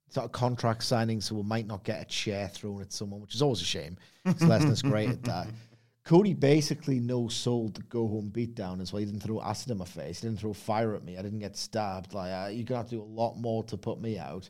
it's 0.08 0.16
not 0.16 0.26
a 0.26 0.30
contract 0.30 0.84
signing, 0.84 1.22
so 1.22 1.36
we 1.36 1.44
might 1.44 1.66
not 1.66 1.84
get 1.84 2.02
a 2.02 2.06
chair 2.06 2.48
thrown 2.48 2.82
at 2.82 2.94
someone, 2.94 3.20
which 3.20 3.34
is 3.34 3.42
always 3.42 3.62
a 3.62 3.66
shame. 3.66 3.98
Lesnar's 4.26 4.84
great 4.84 5.10
at 5.10 5.24
that. 5.24 5.48
Cody 6.06 6.34
basically 6.34 7.00
no 7.00 7.30
sold 7.30 7.76
the 7.76 7.82
go 7.84 8.08
home 8.08 8.30
beatdown 8.34 8.82
as 8.82 8.92
well. 8.92 9.00
He 9.00 9.06
didn't 9.06 9.22
throw 9.22 9.42
acid 9.42 9.72
in 9.72 9.78
my 9.78 9.86
face. 9.86 10.20
He 10.20 10.28
didn't 10.28 10.40
throw 10.40 10.52
fire 10.52 10.96
at 10.96 11.04
me. 11.04 11.18
I 11.18 11.22
didn't 11.22 11.40
get 11.40 11.56
stabbed. 11.56 12.14
Like 12.14 12.32
uh, 12.32 12.50
you're 12.50 12.66
gonna 12.66 12.80
have 12.80 12.90
to 12.90 12.96
do 12.96 13.02
a 13.02 13.04
lot 13.04 13.38
more 13.38 13.64
to 13.66 13.78
put 13.78 14.02
me 14.02 14.18
out. 14.18 14.50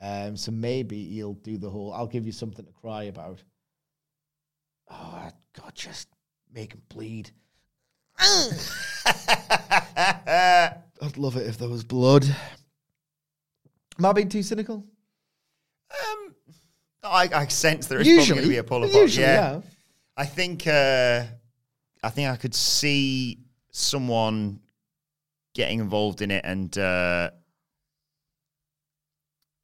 Um, 0.00 0.36
so 0.36 0.52
maybe 0.52 1.04
he'll 1.04 1.34
do 1.34 1.58
the 1.58 1.68
whole. 1.68 1.92
I'll 1.92 2.06
give 2.06 2.24
you 2.24 2.32
something 2.32 2.64
to 2.64 2.72
cry 2.72 3.04
about. 3.04 3.42
Oh 4.88 5.28
God, 5.60 5.74
just 5.74 6.08
make 6.54 6.72
him 6.72 6.82
bleed. 6.88 7.30
I'd 8.20 8.52
love 11.16 11.36
it 11.36 11.46
if 11.46 11.58
there 11.58 11.68
was 11.68 11.82
blood. 11.82 12.24
Am 13.98 14.04
I 14.04 14.12
being 14.12 14.28
too 14.28 14.42
cynical? 14.42 14.84
Um, 15.90 16.34
I, 17.02 17.28
I 17.34 17.46
sense 17.48 17.86
there 17.86 18.00
is 18.00 18.06
usually, 18.06 18.26
probably 18.26 18.34
going 18.34 18.44
to 18.44 18.48
be 18.48 18.56
a 18.58 18.64
pull 18.64 18.84
apart. 18.84 19.02
usually, 19.02 19.26
yeah. 19.26 19.54
yeah. 19.54 19.60
I 20.20 20.26
think 20.26 20.66
uh, 20.66 21.24
I 22.04 22.10
think 22.10 22.28
I 22.28 22.36
could 22.36 22.54
see 22.54 23.38
someone 23.72 24.60
getting 25.54 25.80
involved 25.80 26.20
in 26.20 26.30
it, 26.30 26.44
and 26.44 26.76
uh, 26.76 27.30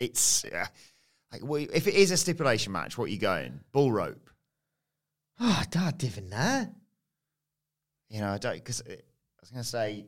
it's 0.00 0.46
uh, 0.46 0.64
like 1.30 1.44
well, 1.44 1.62
if 1.75 1.86
it 1.86 1.92
is 1.92 2.10
a 2.10 2.16
stipulation 2.16 2.72
match, 2.72 2.96
what 2.96 3.04
are 3.04 3.12
you 3.12 3.18
going 3.18 3.60
bull 3.70 3.92
rope? 3.92 4.30
Oh, 5.38 5.62
Dad, 5.70 6.02
even 6.02 6.30
that. 6.30 6.72
You 8.08 8.20
know, 8.20 8.30
I 8.30 8.38
don't 8.38 8.54
because 8.54 8.82
I 8.88 8.96
was 9.42 9.50
going 9.50 9.62
to 9.62 9.68
say, 9.68 10.06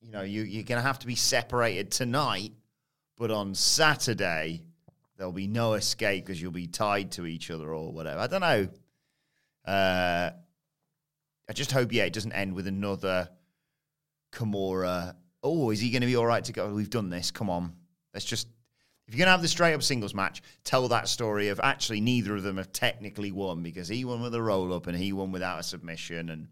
you 0.00 0.10
know, 0.10 0.22
you 0.22 0.42
you're 0.42 0.64
going 0.64 0.80
to 0.80 0.86
have 0.86 0.98
to 0.98 1.06
be 1.06 1.14
separated 1.14 1.92
tonight, 1.92 2.54
but 3.16 3.30
on 3.30 3.54
Saturday 3.54 4.64
there'll 5.16 5.32
be 5.32 5.46
no 5.46 5.74
escape 5.74 6.26
because 6.26 6.42
you'll 6.42 6.50
be 6.50 6.66
tied 6.66 7.12
to 7.12 7.24
each 7.24 7.52
other 7.52 7.72
or 7.72 7.92
whatever. 7.92 8.18
I 8.18 8.26
don't 8.26 8.40
know. 8.40 8.66
Uh, 9.64 10.30
I 11.48 11.52
just 11.52 11.72
hope, 11.72 11.92
yeah, 11.92 12.04
it 12.04 12.12
doesn't 12.12 12.32
end 12.32 12.54
with 12.54 12.66
another 12.66 13.28
Kimura. 14.32 15.14
Oh, 15.42 15.70
is 15.70 15.80
he 15.80 15.90
going 15.90 16.00
to 16.00 16.06
be 16.06 16.16
all 16.16 16.26
right 16.26 16.44
to 16.44 16.52
go? 16.52 16.72
We've 16.72 16.90
done 16.90 17.10
this. 17.10 17.30
Come 17.30 17.50
on, 17.50 17.74
let's 18.14 18.24
just. 18.24 18.48
If 19.08 19.14
you're 19.14 19.18
going 19.18 19.26
to 19.26 19.32
have 19.32 19.42
the 19.42 19.48
straight 19.48 19.74
up 19.74 19.82
singles 19.82 20.14
match, 20.14 20.42
tell 20.64 20.86
that 20.88 21.08
story 21.08 21.48
of 21.48 21.60
actually 21.62 22.00
neither 22.00 22.36
of 22.36 22.44
them 22.44 22.56
have 22.56 22.72
technically 22.72 23.32
won 23.32 23.62
because 23.62 23.88
he 23.88 24.04
won 24.04 24.22
with 24.22 24.34
a 24.34 24.40
roll 24.40 24.72
up 24.72 24.86
and 24.86 24.96
he 24.96 25.12
won 25.12 25.32
without 25.32 25.58
a 25.58 25.62
submission, 25.62 26.30
and 26.30 26.48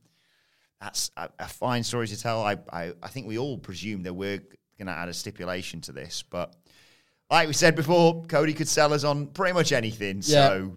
that's 0.81 1.11
a, 1.17 1.31
a 1.39 1.49
fine 1.49 1.85
story 1.85 2.09
to 2.09 2.21
tell. 2.21 2.43
I, 2.43 2.59
I 2.73 2.93
I 3.03 3.09
think 3.09 3.27
we 3.27 3.39
all 3.39 3.57
presume 3.57 4.03
that 4.03 4.15
we're 4.15 4.39
going 4.79 4.87
to 4.87 4.93
add 4.93 5.09
a 5.09 5.15
stipulation 5.15 5.81
to 5.83 5.93
this, 5.93 6.23
but 6.29 6.55
like 7.31 7.47
we 7.47 7.55
said 7.55 7.77
before, 7.77 8.25
Cody 8.25 8.53
could 8.53 8.69
sell 8.69 8.93
us 8.93 9.05
on 9.05 9.29
pretty 9.29 9.53
much 9.55 9.73
anything. 9.73 10.21
So 10.21 10.77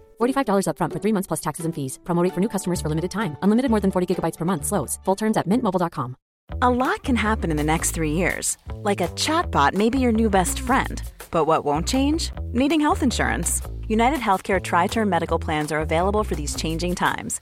$45 0.21 0.67
upfront 0.67 0.93
for 0.93 0.99
three 0.99 1.13
months 1.13 1.27
plus 1.27 1.41
taxes 1.41 1.65
and 1.65 1.73
fees. 1.73 1.99
Promo 2.03 2.23
rate 2.23 2.33
for 2.33 2.41
new 2.41 2.49
customers 2.49 2.81
for 2.81 2.89
limited 2.89 3.11
time. 3.11 3.37
Unlimited 3.41 3.71
more 3.71 3.79
than 3.79 3.91
40 3.91 4.07
gigabytes 4.07 4.37
per 4.37 4.45
month. 4.45 4.65
Slows. 4.65 4.99
Full 5.05 5.15
terms 5.15 5.37
at 5.37 5.47
mintmobile.com. 5.47 6.15
A 6.61 6.69
lot 6.69 7.03
can 7.03 7.15
happen 7.15 7.49
in 7.49 7.57
the 7.57 7.63
next 7.63 7.91
three 7.91 8.11
years. 8.11 8.57
Like 8.83 9.01
a 9.01 9.07
chatbot 9.09 9.73
may 9.73 9.89
be 9.89 9.99
your 9.99 10.11
new 10.11 10.29
best 10.29 10.59
friend. 10.59 11.01
But 11.31 11.45
what 11.45 11.65
won't 11.65 11.87
change? 11.87 12.31
Needing 12.51 12.81
health 12.81 13.03
insurance. 13.03 13.61
United 13.87 14.19
Healthcare 14.19 14.61
Tri 14.61 14.87
Term 14.87 15.09
Medical 15.09 15.39
Plans 15.39 15.71
are 15.71 15.79
available 15.79 16.23
for 16.23 16.35
these 16.35 16.55
changing 16.55 16.95
times. 16.95 17.41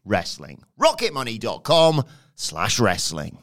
wrestling. 0.05 0.63
rocketmoney.com 0.79 2.03
slash 2.35 2.79
wrestling. 2.79 3.37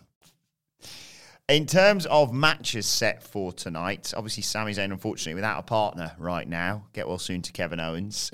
In 1.49 1.65
terms 1.65 2.05
of 2.07 2.33
matches 2.33 2.85
set 2.87 3.23
for 3.23 3.53
tonight, 3.53 4.13
obviously 4.15 4.43
Sami 4.43 4.73
Zayn, 4.73 4.93
unfortunately, 4.93 5.35
without 5.35 5.59
a 5.59 5.63
partner 5.63 6.13
right 6.19 6.47
now. 6.47 6.85
Get 6.93 7.09
well 7.09 7.19
soon 7.19 7.41
to 7.43 7.53
Kevin 7.53 7.81
Owens. 7.81 8.31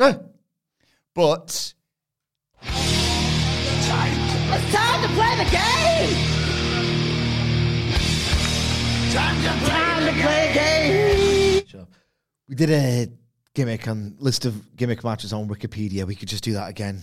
But 1.14 1.74
It's 2.60 3.86
time 4.74 5.02
to 5.02 5.08
play 5.14 5.36
the 5.36 5.50
game! 5.50 6.16
Time 9.12 9.36
to 9.44 9.52
play 9.64 10.04
the 10.04 10.12
game! 10.54 11.62
Sure. 11.68 11.86
We 12.48 12.56
did 12.56 12.70
a 12.70 13.06
gimmick 13.54 13.86
on 13.86 14.16
list 14.18 14.44
of 14.44 14.74
gimmick 14.76 15.04
matches 15.04 15.32
on 15.32 15.48
Wikipedia. 15.48 16.04
We 16.04 16.16
could 16.16 16.28
just 16.28 16.42
do 16.42 16.54
that 16.54 16.68
again. 16.68 17.00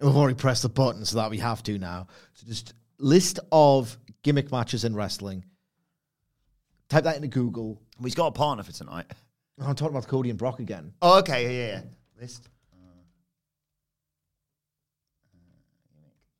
We've 0.00 0.14
already 0.14 0.34
pressed 0.34 0.62
the 0.62 0.68
button, 0.68 1.04
so 1.04 1.16
that 1.16 1.30
we 1.30 1.38
have 1.38 1.62
to 1.64 1.78
now. 1.78 2.08
So 2.34 2.46
just 2.46 2.74
list 2.98 3.40
of 3.50 3.96
gimmick 4.22 4.50
matches 4.52 4.84
in 4.84 4.94
wrestling. 4.94 5.44
Type 6.88 7.04
that 7.04 7.16
into 7.16 7.28
Google. 7.28 7.80
He's 8.02 8.14
got 8.14 8.26
a 8.26 8.32
partner 8.32 8.62
for 8.62 8.72
tonight. 8.72 9.06
Oh, 9.60 9.66
I'm 9.66 9.74
talking 9.74 9.96
about 9.96 10.06
Cody 10.08 10.30
and 10.30 10.38
Brock 10.38 10.60
again. 10.60 10.92
Oh, 11.00 11.18
okay, 11.20 11.44
yeah, 11.44 11.50
yeah, 11.50 11.66
yeah. 11.66 11.82
List. 12.20 12.48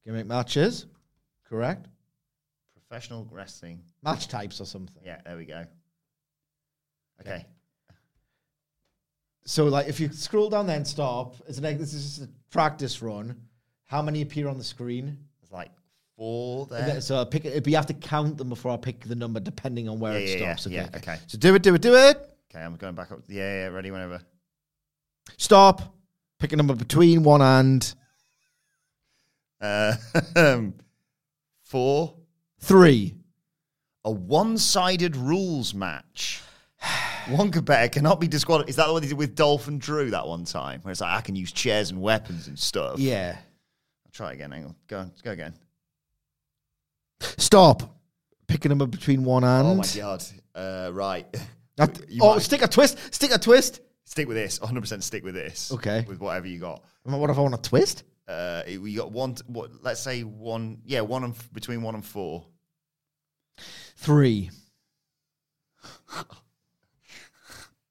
Gimmick 0.04 0.26
matches. 0.26 0.86
Correct. 1.48 1.88
Professional 2.74 3.26
wrestling. 3.32 3.80
Match 4.04 4.28
types 4.28 4.60
or 4.60 4.64
something. 4.64 5.02
Yeah, 5.04 5.20
there 5.24 5.36
we 5.36 5.46
go. 5.46 5.64
Okay. 7.20 7.44
So, 9.46 9.64
like, 9.64 9.88
if 9.88 9.98
you 9.98 10.12
scroll 10.12 10.50
down 10.50 10.66
then 10.66 10.84
stop, 10.84 11.34
it's 11.48 11.60
like 11.60 11.78
this 11.78 11.94
is 11.94 12.20
a 12.22 12.28
practice 12.50 13.02
run. 13.02 13.36
How 13.86 14.02
many 14.02 14.22
appear 14.22 14.48
on 14.48 14.58
the 14.58 14.64
screen? 14.64 15.16
There's 15.40 15.52
like 15.52 15.70
four 16.16 16.66
there. 16.66 17.00
So 17.00 17.20
I 17.20 17.24
pick 17.24 17.44
it, 17.44 17.62
but 17.62 17.70
you 17.70 17.76
have 17.76 17.86
to 17.86 17.94
count 17.94 18.36
them 18.38 18.48
before 18.48 18.72
I 18.72 18.76
pick 18.76 19.00
the 19.04 19.14
number, 19.14 19.40
depending 19.40 19.88
on 19.88 19.98
where 20.00 20.12
Yeah, 20.12 20.18
it 20.18 20.40
yeah, 20.40 20.54
stops. 20.56 20.72
yeah, 20.72 20.88
yeah, 20.92 20.96
okay. 20.98 21.18
So 21.26 21.38
do 21.38 21.54
it, 21.54 21.62
do 21.62 21.74
it, 21.74 21.82
do 21.82 21.94
it. 21.94 22.16
Okay, 22.50 22.62
I'm 22.64 22.76
going 22.76 22.94
back 22.94 23.12
up. 23.12 23.20
Yeah, 23.28 23.64
yeah, 23.64 23.66
ready 23.68 23.90
whenever. 23.90 24.20
Stop. 25.36 25.94
Pick 26.38 26.52
a 26.52 26.56
number 26.56 26.74
between 26.74 27.22
one 27.22 27.42
and 27.42 27.94
Uh, 29.60 29.94
four. 31.62 32.14
three. 32.60 33.14
A 34.04 34.10
one-sided 34.10 35.16
rules 35.16 35.74
match. 35.74 36.42
One 37.28 37.50
competitor 37.50 37.88
cannot 37.88 38.20
be 38.20 38.28
disqualified. 38.28 38.68
Is 38.68 38.76
that 38.76 38.86
the 38.86 38.92
one 38.92 39.02
they 39.02 39.08
did 39.08 39.18
with 39.18 39.34
Dolph 39.34 39.66
and 39.66 39.80
Drew 39.80 40.10
that 40.10 40.28
one 40.28 40.44
time? 40.44 40.80
Where 40.82 40.92
it's 40.92 41.00
like 41.00 41.10
I 41.18 41.20
can 41.22 41.34
use 41.34 41.50
chairs 41.50 41.90
and 41.90 42.00
weapons 42.00 42.46
and 42.46 42.56
stuff. 42.56 43.00
Yeah. 43.00 43.36
I'll 44.16 44.26
try 44.28 44.32
again. 44.32 44.50
Hang 44.50 44.64
on. 44.64 44.74
Go 44.88 44.98
on. 44.98 45.06
Let's 45.08 45.20
go 45.22 45.32
again. 45.32 45.52
Stop. 47.20 47.82
Picking 48.48 48.70
them 48.70 48.80
up 48.80 48.90
between 48.90 49.24
one 49.24 49.44
and. 49.44 49.68
Oh 49.68 49.74
my 49.74 49.86
god. 49.94 50.24
Uh, 50.54 50.90
right. 50.94 51.26
That- 51.76 52.00
You 52.08 52.22
oh, 52.22 52.34
might- 52.34 52.42
stick 52.42 52.62
a 52.62 52.68
twist. 52.68 52.98
Stick 53.12 53.30
a 53.34 53.38
twist. 53.38 53.80
Stick 54.04 54.26
with 54.26 54.36
this. 54.36 54.58
100% 54.58 55.02
stick 55.02 55.22
with 55.22 55.34
this. 55.34 55.70
Okay. 55.72 56.04
With 56.08 56.20
whatever 56.20 56.46
you 56.46 56.58
got. 56.60 56.82
What 57.02 57.28
if 57.28 57.36
I 57.36 57.40
want 57.42 57.54
a 57.54 57.58
twist? 57.58 58.04
Uh, 58.26 58.62
we 58.80 58.94
got 58.94 59.12
one. 59.12 59.36
What? 59.48 59.70
Let's 59.82 60.00
say 60.00 60.22
one. 60.22 60.78
Yeah, 60.86 61.02
one 61.02 61.24
and 61.24 61.34
f- 61.34 61.52
between 61.52 61.82
one 61.82 61.94
and 61.94 62.04
four. 62.04 62.46
Three. 63.96 64.50
Oh 66.12 66.24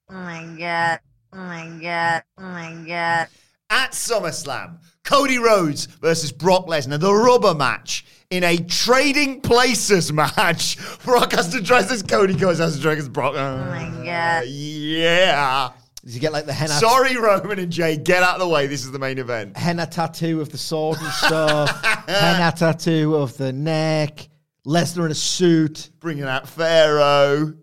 my 0.09 0.55
god. 0.57 0.99
Oh 1.33 1.37
my 1.37 1.79
god. 1.81 2.23
Oh 2.37 2.43
my 2.43 2.83
god. 2.87 3.27
At 3.69 3.91
SummerSlam, 3.91 4.79
Cody 5.03 5.39
Rhodes 5.39 5.85
versus 5.85 6.31
Brock 6.31 6.67
Lesnar, 6.67 6.99
the 6.99 7.13
rubber 7.13 7.53
match 7.55 8.05
in 8.29 8.43
a 8.43 8.57
trading 8.57 9.41
places 9.41 10.11
match. 10.13 10.77
Brock 11.03 11.31
has 11.33 11.49
to 11.49 11.61
dress 11.61 11.91
as 11.91 12.03
Cody 12.03 12.35
goes 12.35 12.59
has 12.59 12.75
to 12.75 12.81
dress 12.81 12.99
as 12.99 13.09
Brock. 13.09 13.33
Oh 13.35 13.57
my 13.65 13.89
god. 14.05 14.45
Yeah. 14.47 15.71
Did 16.03 16.13
you 16.13 16.19
get 16.19 16.33
like 16.33 16.45
the 16.45 16.53
henna? 16.53 16.73
Sorry, 16.73 17.17
Roman 17.17 17.57
and 17.57 17.71
Jay. 17.71 17.97
Get 17.97 18.21
out 18.21 18.35
of 18.35 18.41
the 18.41 18.47
way. 18.47 18.67
This 18.67 18.85
is 18.85 18.91
the 18.91 18.99
main 18.99 19.17
event. 19.17 19.57
henna 19.57 19.87
tattoo 19.87 20.39
of 20.39 20.51
the 20.51 20.57
sword 20.57 20.99
and 20.99 21.11
stuff. 21.11 21.83
henna 22.07 22.53
tattoo 22.55 23.15
of 23.15 23.35
the 23.37 23.51
neck. 23.51 24.27
Lesnar 24.67 25.05
in 25.05 25.11
a 25.11 25.15
suit. 25.15 25.89
Bringing 25.99 26.25
out 26.25 26.47
Pharaoh. 26.47 27.53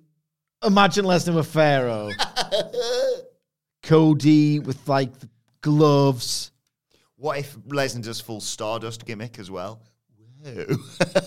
Imagine 0.64 1.04
Lesnar 1.04 1.36
with 1.36 1.46
Pharaoh. 1.46 2.10
Cody 3.82 4.58
with 4.58 4.88
like 4.88 5.18
the 5.18 5.28
gloves. 5.62 6.52
What 7.16 7.38
if 7.38 7.56
Lesnar 7.56 8.02
does 8.04 8.20
full 8.20 8.40
Stardust 8.40 9.06
gimmick 9.06 9.38
as 9.38 9.50
well? 9.50 9.82
Whoa. 10.44 10.66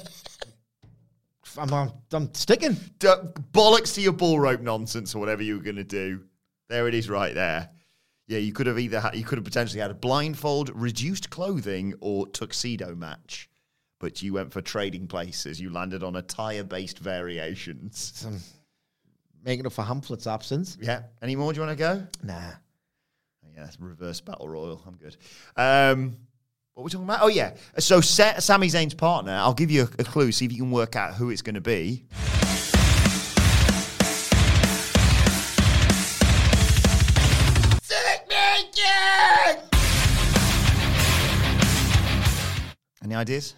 I'm, 1.57 1.73
I'm, 1.73 1.91
I'm 2.11 2.33
sticking. 2.33 2.73
D- 2.99 3.07
bollocks 3.53 3.95
to 3.95 4.01
your 4.01 4.13
bull 4.13 4.39
rope 4.39 4.61
nonsense 4.61 5.15
or 5.15 5.19
whatever 5.19 5.41
you 5.41 5.57
were 5.57 5.63
going 5.63 5.77
to 5.77 5.83
do. 5.83 6.21
There 6.67 6.87
it 6.87 6.93
is, 6.93 7.09
right 7.09 7.33
there. 7.33 7.69
Yeah, 8.27 8.39
you 8.39 8.53
could 8.53 8.67
have 8.67 8.79
either 8.79 8.99
had, 8.99 9.15
you 9.15 9.23
could 9.23 9.37
have 9.37 9.45
potentially 9.45 9.79
had 9.79 9.91
a 9.91 9.95
blindfold, 9.95 10.71
reduced 10.73 11.29
clothing, 11.29 11.93
or 12.01 12.27
tuxedo 12.27 12.95
match, 12.95 13.49
but 13.99 14.21
you 14.21 14.33
went 14.33 14.51
for 14.51 14.61
trading 14.61 15.07
places. 15.07 15.61
You 15.61 15.71
landed 15.71 16.03
on 16.03 16.15
attire-based 16.15 16.99
variations. 16.99 18.27
Making 19.43 19.67
up 19.67 19.73
for 19.73 19.83
Hamflett's 19.83 20.25
absence. 20.25 20.75
Yeah. 20.81 21.03
Any 21.21 21.35
more? 21.35 21.53
Do 21.53 21.61
you 21.61 21.67
want 21.67 21.77
to 21.77 21.83
go? 21.83 22.07
Nah. 22.23 22.53
Yeah, 23.55 23.69
reverse 23.79 24.19
battle 24.19 24.49
royal. 24.49 24.81
I'm 24.85 24.95
good. 24.95 25.15
Um, 25.55 26.17
what 26.73 26.81
were 26.81 26.85
we 26.85 26.91
talking 26.91 27.05
about? 27.05 27.19
Oh 27.21 27.27
yeah. 27.27 27.53
So 27.79 28.01
Sa- 28.01 28.39
Sami 28.39 28.67
Zayn's 28.67 28.93
partner. 28.93 29.31
I'll 29.31 29.53
give 29.53 29.71
you 29.71 29.83
a, 29.83 30.01
a 30.01 30.03
clue. 30.03 30.31
See 30.33 30.45
if 30.45 30.51
you 30.51 30.57
can 30.57 30.71
work 30.71 30.97
out 30.97 31.13
who 31.13 31.29
it's 31.29 31.41
going 31.41 31.55
to 31.55 31.61
be. 31.61 32.05
Any 43.03 43.13
ideas? 43.13 43.53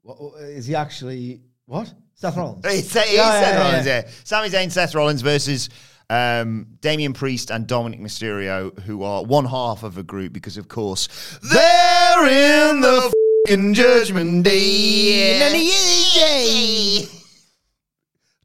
What, 0.00 0.40
is 0.40 0.66
he 0.66 0.74
actually 0.74 1.42
what? 1.66 1.92
Seth 2.14 2.36
Rollins. 2.36 2.64
It's, 2.64 2.96
it's 2.96 3.12
yeah, 3.12 3.40
Seth 3.40 3.54
yeah, 3.54 3.62
Rollins, 3.62 3.86
yeah. 3.86 4.02
yeah. 4.04 4.10
Sami 4.24 4.48
Zayn, 4.48 4.72
Seth 4.72 4.94
Rollins 4.94 5.20
versus 5.20 5.68
um, 6.10 6.66
Damian 6.80 7.12
Priest 7.12 7.50
and 7.50 7.66
Dominic 7.66 8.00
Mysterio, 8.00 8.78
who 8.80 9.02
are 9.02 9.24
one 9.24 9.44
half 9.46 9.82
of 9.82 9.98
a 9.98 10.02
group 10.02 10.32
because, 10.32 10.56
of 10.56 10.68
course, 10.68 11.08
they're 11.42 12.26
in 12.70 12.80
the 12.80 13.12
fucking 13.48 13.74
Judgment 13.74 14.44
Day. 14.44 15.38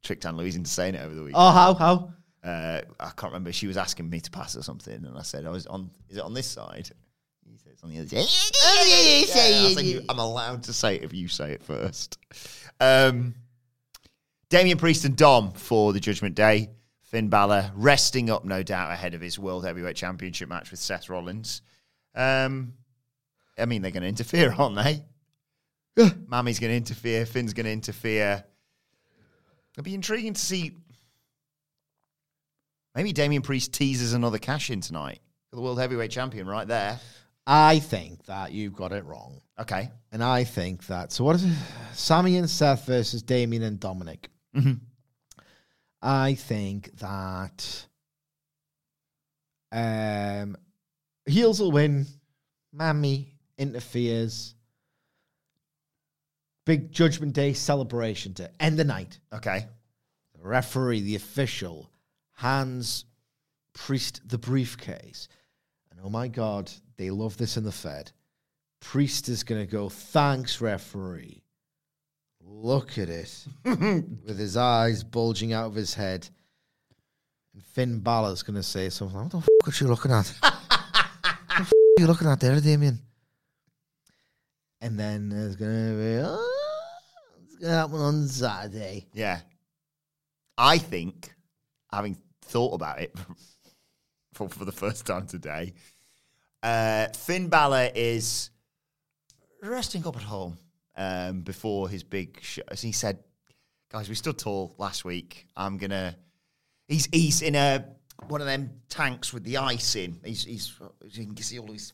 Tricked 0.04 0.26
Anne 0.26 0.38
Louise 0.38 0.56
into 0.56 0.70
saying 0.70 0.96
it 0.96 1.02
over 1.06 1.14
the 1.14 1.24
week. 1.24 1.34
Oh, 1.36 1.52
how 1.52 1.74
how? 1.76 2.14
Uh, 2.44 2.82
I 3.00 3.10
can't 3.16 3.32
remember. 3.32 3.52
She 3.52 3.68
was 3.68 3.78
asking 3.78 4.10
me 4.10 4.20
to 4.20 4.32
pass 4.32 4.56
or 4.56 4.64
something, 4.64 4.94
and 5.06 5.16
I 5.18 5.22
said, 5.22 5.46
"I 5.46 5.50
was 5.52 5.68
on. 5.68 5.92
Is 6.10 6.18
it 6.18 6.24
on 6.24 6.34
this 6.34 6.48
side?" 6.48 6.90
He 7.48 7.58
said, 7.58 7.74
"It's 7.74 7.84
on 7.84 7.92
the 7.92 8.00
other 8.00 8.08
side." 8.08 8.18
Yeah, 9.30 9.78
I 9.78 9.82
"You- 9.82 10.02
I'm 10.10 10.18
allowed 10.20 10.64
to 10.64 10.74
say 10.74 10.96
it 10.96 11.04
if 11.04 11.14
you 11.14 11.28
say 11.28 11.52
it 11.52 11.62
first. 11.62 12.18
Um, 12.80 13.36
Damian 14.50 14.80
Priest 14.80 15.06
and 15.06 15.16
Dom 15.16 15.52
for 15.52 15.94
the 15.94 16.00
Judgment 16.00 16.34
Day. 16.34 16.70
Finn 17.12 17.28
Balor 17.28 17.72
resting 17.76 18.30
up, 18.30 18.46
no 18.46 18.64
doubt, 18.64 18.92
ahead 18.92 19.14
of 19.14 19.20
his 19.20 19.38
World 19.38 19.66
Heavyweight 19.66 19.98
Championship 19.98 20.48
match 20.48 20.72
with 20.72 20.80
Seth 20.80 21.10
Rollins. 21.10 21.62
Um, 22.16 22.74
I 23.60 23.66
mean, 23.66 23.82
they're 23.82 23.92
going 23.92 24.04
to 24.04 24.10
interfere, 24.10 24.54
aren't 24.58 24.78
they? 24.78 25.04
Mammy's 26.28 26.60
going 26.60 26.72
to 26.72 26.78
interfere. 26.78 27.26
Finn's 27.26 27.52
going 27.52 27.66
to 27.66 27.72
interfere. 27.72 28.46
It'll 29.74 29.84
be 29.84 29.94
intriguing 29.94 30.36
to 30.36 30.40
see. 30.40 30.72
Maybe 32.96 33.12
Damian 33.12 33.42
Priest 33.42 33.74
teases 33.74 34.14
another 34.14 34.38
cash 34.38 34.70
in 34.70 34.80
tonight. 34.80 35.20
The 35.52 35.60
World 35.60 35.80
Heavyweight 35.80 36.12
Champion 36.12 36.48
right 36.48 36.68
there. 36.68 36.98
I 37.46 37.80
think 37.80 38.26
that 38.28 38.54
you've 38.54 38.74
got 38.74 38.94
it 38.94 39.04
wrong. 39.04 39.42
Okay. 39.60 39.92
And 40.14 40.24
I 40.24 40.46
think 40.46 40.88
that. 40.88 41.12
So 41.12 41.26
what 41.26 41.36
is 41.36 41.44
it? 41.44 41.54
Sami 41.94 42.38
and 42.38 42.50
Seth 42.50 42.86
versus 42.86 43.22
Damian 43.22 43.64
and 43.64 43.82
Dominic. 43.82 44.30
I 46.02 46.34
think 46.36 46.98
that 47.00 47.86
um, 49.72 50.58
heels 51.26 51.60
will 51.60 51.72
win. 51.72 52.08
Mammy 52.74 53.34
interferes. 53.58 54.56
Big 56.66 56.92
Judgment 56.92 57.34
Day 57.34 57.54
celebration 57.54 58.34
to 58.36 58.50
end 58.62 58.78
the 58.78 58.84
night. 58.84 59.20
Okay. 59.34 59.66
The 60.40 60.48
referee, 60.48 61.02
the 61.02 61.16
official, 61.16 61.90
hands 62.34 63.06
Priest 63.74 64.22
the 64.28 64.38
briefcase. 64.38 65.28
And 65.90 66.00
oh 66.04 66.10
my 66.10 66.28
God, 66.28 66.72
they 66.98 67.10
love 67.10 67.38
this 67.38 67.58
in 67.58 67.64
the 67.64 67.72
Fed. 67.72 68.12
Priest 68.80 69.30
is 69.30 69.44
going 69.44 69.62
to 69.62 69.72
go, 69.72 69.90
thanks, 69.90 70.60
referee. 70.60 71.41
Look 72.46 72.98
at 72.98 73.10
it. 73.10 73.46
With 73.66 74.38
his 74.38 74.58
eyes 74.58 75.04
bulging 75.04 75.54
out 75.54 75.68
of 75.68 75.76
his 75.76 75.94
head. 75.94 76.28
And 77.54 77.64
Finn 77.64 78.00
Balor's 78.00 78.44
going 78.44 78.56
to 78.56 78.64
say 78.64 78.90
something. 78.90 79.18
What 79.18 79.32
the 79.32 79.38
f 79.38 79.48
are 79.68 79.84
you 79.84 79.90
looking 79.90 80.12
at? 80.12 80.34
what 80.42 80.54
the 81.48 81.62
f 81.62 81.72
are 81.72 82.02
you 82.02 82.08
looking 82.08 82.28
at 82.28 82.40
there, 82.40 82.60
Damian? 82.60 83.00
And 84.80 85.00
then 85.00 85.30
there's 85.30 85.56
going 85.56 85.72
to 85.72 85.96
be, 85.96 86.24
oh, 86.26 86.50
it's 87.44 87.56
going 87.58 87.72
to 87.72 87.78
happen 87.78 88.00
on 88.00 88.28
Saturday. 88.28 89.08
Yeah. 89.14 89.40
I 90.58 90.78
think, 90.78 91.34
having 91.92 92.18
thought 92.42 92.74
about 92.74 93.02
it 93.02 93.16
for, 94.34 94.50
for 94.50 94.66
the 94.66 94.72
first 94.72 95.06
time 95.06 95.28
today, 95.28 95.74
uh, 96.64 97.08
Finn 97.10 97.48
Balor 97.48 97.90
is 97.96 98.50
resting 99.62 100.06
up 100.06 100.16
at 100.16 100.24
home 100.24 100.58
um, 101.02 101.42
before 101.42 101.90
his 101.90 102.04
big 102.04 102.40
show. 102.42 102.62
As 102.68 102.82
he 102.82 102.92
said, 102.92 103.20
guys, 103.92 104.10
we 104.10 104.16
stood 104.16 104.38
tall 104.38 104.76
last 104.78 105.06
week. 105.06 105.48
I'm 105.56 105.78
going 105.78 105.92
to. 105.92 106.16
He's 106.88 107.08
he's 107.12 107.42
in 107.42 107.56
a 107.56 107.86
one 108.28 108.42
of 108.42 108.48
them 108.48 108.70
tanks 108.90 109.34
with 109.34 109.44
the 109.44 109.58
ice 109.58 109.96
in. 109.96 110.20
He's 110.24 110.44
he's 110.44 110.74
you 111.12 111.26
can 111.26 111.38
see 111.38 111.60
all 111.60 111.72
his 111.72 111.94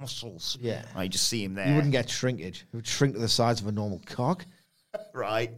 muscles. 0.00 0.56
Yeah. 0.60 0.82
you 1.00 1.08
just 1.08 1.28
see 1.28 1.44
him 1.44 1.54
there. 1.54 1.68
You 1.68 1.74
wouldn't 1.74 1.92
get 1.92 2.08
shrinkage. 2.08 2.66
It 2.72 2.76
would 2.76 2.86
shrink 2.86 3.14
to 3.14 3.20
the 3.20 3.28
size 3.28 3.60
of 3.60 3.66
a 3.66 3.72
normal 3.72 4.00
cock. 4.06 4.44
right? 5.12 5.52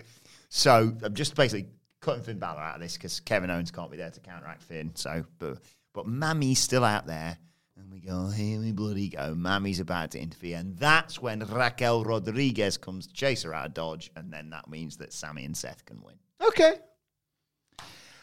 So 0.49 0.93
I'm 1.03 1.15
just 1.15 1.35
basically 1.37 1.69
cutting 2.01 2.23
Finn 2.23 2.39
Balor 2.39 2.61
out 2.61 2.75
of 2.77 2.81
this 2.81 2.95
because 2.95 3.21
Kevin 3.21 3.51
Owens 3.51 3.71
can't 3.71 3.91
be 3.91 3.97
there 3.97 4.11
to 4.11 4.21
counteract 4.21 4.63
Finn. 4.63 4.93
So, 4.95 5.25
but 5.39 5.59
but 5.93 6.07
Mammy's 6.07 6.59
still 6.59 6.85
out 6.85 7.07
there, 7.07 7.39
and 7.79 7.91
we 7.93 8.01
go 8.01 8.29
here 8.29 8.61
we 8.61 8.73
bloody 8.73 9.09
go. 9.09 9.35
Mammy's 9.35 9.81
about 9.81 10.11
to 10.13 10.21
interfere, 10.21 10.59
and 10.59 10.77
that's 10.77 11.21
when 11.21 11.41
Raquel 11.41 12.05
Rodriguez 12.05 12.77
comes 12.77 13.07
to 13.07 13.13
chase 13.13 13.43
her 13.45 13.55
out 13.55 13.67
of 13.67 13.75
dodge, 13.75 14.11
and 14.17 14.33
then 14.33 14.51
that 14.51 14.69
means 14.69 14.97
that 14.99 15.13
Sami 15.13 15.45
and 15.45 15.57
Seth 15.57 15.85
can 15.85 16.03
win. 16.03 16.17
Okay. 16.47 16.75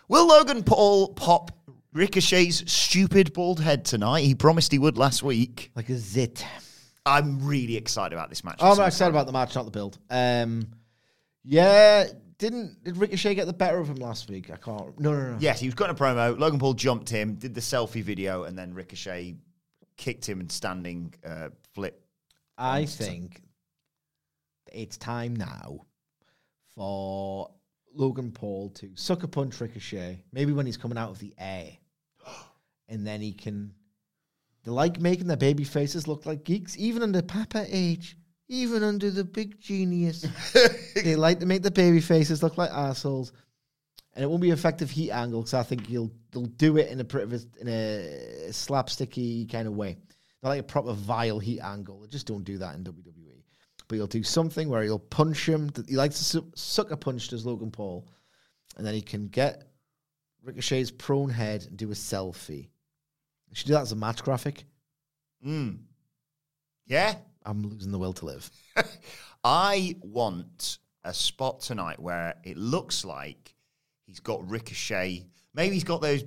Will 0.07 0.27
Logan 0.27 0.63
Paul 0.63 1.13
pop 1.13 1.51
Ricochet's 1.93 2.71
stupid 2.71 3.33
bald 3.33 3.59
head 3.59 3.85
tonight? 3.85 4.21
He 4.21 4.35
promised 4.35 4.71
he 4.71 4.79
would 4.79 4.97
last 4.97 5.23
week. 5.23 5.71
Like 5.75 5.89
a 5.89 5.97
zit. 5.97 6.45
I'm 7.05 7.45
really 7.45 7.77
excited 7.77 8.13
about 8.13 8.29
this 8.29 8.43
match. 8.43 8.57
I'm 8.61 8.79
excited 8.81 9.11
about 9.11 9.25
the 9.25 9.31
match, 9.31 9.55
not 9.55 9.65
the 9.65 9.71
build. 9.71 9.97
Um, 10.09 10.67
yeah, 11.43 12.05
didn't 12.49 12.83
did 12.83 12.97
Ricochet 12.97 13.35
get 13.35 13.47
the 13.47 13.53
better 13.53 13.79
of 13.79 13.89
him 13.89 13.95
last 13.95 14.29
week? 14.29 14.51
I 14.51 14.57
can't. 14.57 14.99
No, 14.99 15.11
no, 15.11 15.31
no. 15.31 15.37
Yes, 15.39 15.59
he 15.59 15.67
was 15.67 15.73
cutting 15.73 15.95
a 15.95 15.99
promo. 15.99 16.37
Logan 16.37 16.59
Paul 16.59 16.73
jumped 16.73 17.09
him, 17.09 17.35
did 17.35 17.55
the 17.55 17.61
selfie 17.61 18.03
video, 18.03 18.43
and 18.43 18.57
then 18.57 18.73
Ricochet 18.73 19.35
kicked 19.97 20.27
him 20.27 20.39
and 20.39 20.51
standing 20.51 21.13
uh, 21.25 21.49
flip. 21.73 22.05
I 22.57 22.85
think 22.85 23.41
it's 24.71 24.97
time 24.97 25.35
now 25.35 25.85
for 26.75 27.49
Logan 27.93 28.31
Paul 28.31 28.69
to 28.75 28.91
sucker 28.95 29.27
punch 29.27 29.59
Ricochet. 29.59 30.23
Maybe 30.31 30.53
when 30.53 30.65
he's 30.65 30.77
coming 30.77 30.97
out 30.97 31.09
of 31.09 31.19
the 31.19 31.33
air, 31.37 31.71
and 32.89 33.05
then 33.05 33.21
he 33.21 33.33
can. 33.33 33.73
They 34.63 34.71
like 34.71 34.99
making 34.99 35.27
their 35.27 35.37
baby 35.37 35.63
faces 35.63 36.07
look 36.07 36.25
like 36.25 36.43
geeks, 36.43 36.77
even 36.77 37.03
under 37.03 37.21
Papa 37.21 37.65
age, 37.69 38.17
even 38.47 38.83
under 38.83 39.09
the 39.09 39.23
big 39.23 39.59
genius. 39.59 40.25
they 40.95 41.15
like 41.15 41.39
to 41.39 41.45
make 41.45 41.63
the 41.63 41.71
baby 41.71 42.01
faces 42.01 42.43
look 42.43 42.57
like 42.57 42.71
assholes, 42.71 43.33
and 44.13 44.23
it 44.23 44.27
won't 44.27 44.41
be 44.41 44.51
effective 44.51 44.89
heat 44.89 45.11
angle 45.11 45.41
because 45.41 45.53
I 45.53 45.63
think 45.63 45.89
you'll 45.89 46.11
they'll 46.31 46.45
do 46.45 46.77
it 46.77 46.89
in 46.89 46.99
a 46.99 47.03
pretty 47.03 47.35
in 47.59 47.67
a 47.67 48.47
slapsticky 48.49 49.51
kind 49.51 49.67
of 49.67 49.75
way, 49.75 49.97
not 50.43 50.49
like 50.49 50.59
a 50.59 50.63
proper 50.63 50.93
vile 50.93 51.39
heat 51.39 51.59
angle. 51.61 51.99
They 51.99 52.07
just 52.07 52.27
don't 52.27 52.43
do 52.43 52.57
that 52.59 52.75
in 52.75 52.83
WWE. 52.83 53.43
But 53.87 53.97
you'll 53.97 54.07
do 54.07 54.23
something 54.23 54.67
where 54.67 54.83
you'll 54.83 54.97
punch 54.97 55.47
him. 55.47 55.69
He 55.87 55.95
likes 55.95 56.17
to 56.17 56.23
su- 56.23 56.51
sucker 56.55 56.95
punch 56.95 57.27
does 57.27 57.45
Logan 57.45 57.69
Paul, 57.69 58.07
and 58.77 58.85
then 58.85 58.95
he 58.95 59.01
can 59.01 59.27
get 59.27 59.63
Ricochet's 60.43 60.91
prone 60.91 61.29
head 61.29 61.65
and 61.67 61.77
do 61.77 61.91
a 61.91 61.93
selfie. 61.93 62.69
You 63.47 63.55
should 63.55 63.67
do 63.67 63.73
that 63.73 63.81
as 63.81 63.91
a 63.91 63.95
match 63.95 64.23
graphic. 64.23 64.65
Mm. 65.45 65.77
Yeah, 66.87 67.15
I'm 67.45 67.61
losing 67.63 67.91
the 67.91 67.99
will 67.99 68.13
to 68.13 68.25
live. 68.25 68.49
I 69.43 69.95
want 70.01 70.79
a 71.03 71.13
spot 71.13 71.61
tonight 71.61 71.99
where 71.99 72.35
it 72.43 72.57
looks 72.57 73.05
like 73.05 73.55
he's 74.05 74.19
got 74.19 74.49
Ricochet. 74.49 75.25
Maybe 75.53 75.75
he's 75.75 75.83
got 75.83 76.01
those 76.01 76.23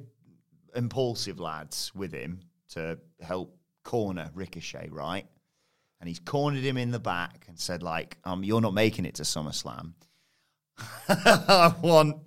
Impaulsive 0.74 1.40
lads 1.40 1.92
with 1.94 2.12
him 2.12 2.40
to 2.70 2.98
help 3.20 3.56
corner 3.82 4.30
Ricochet, 4.34 4.88
right? 4.90 5.26
And 6.00 6.06
he's 6.06 6.20
cornered 6.20 6.62
him 6.62 6.76
in 6.76 6.90
the 6.90 7.00
back 7.00 7.46
and 7.48 7.58
said, 7.58 7.82
like, 7.82 8.18
um, 8.24 8.44
you're 8.44 8.60
not 8.60 8.74
making 8.74 9.04
it 9.04 9.16
to 9.16 9.24
SummerSlam. 9.24 9.94
I 11.08 11.74
want, 11.82 12.18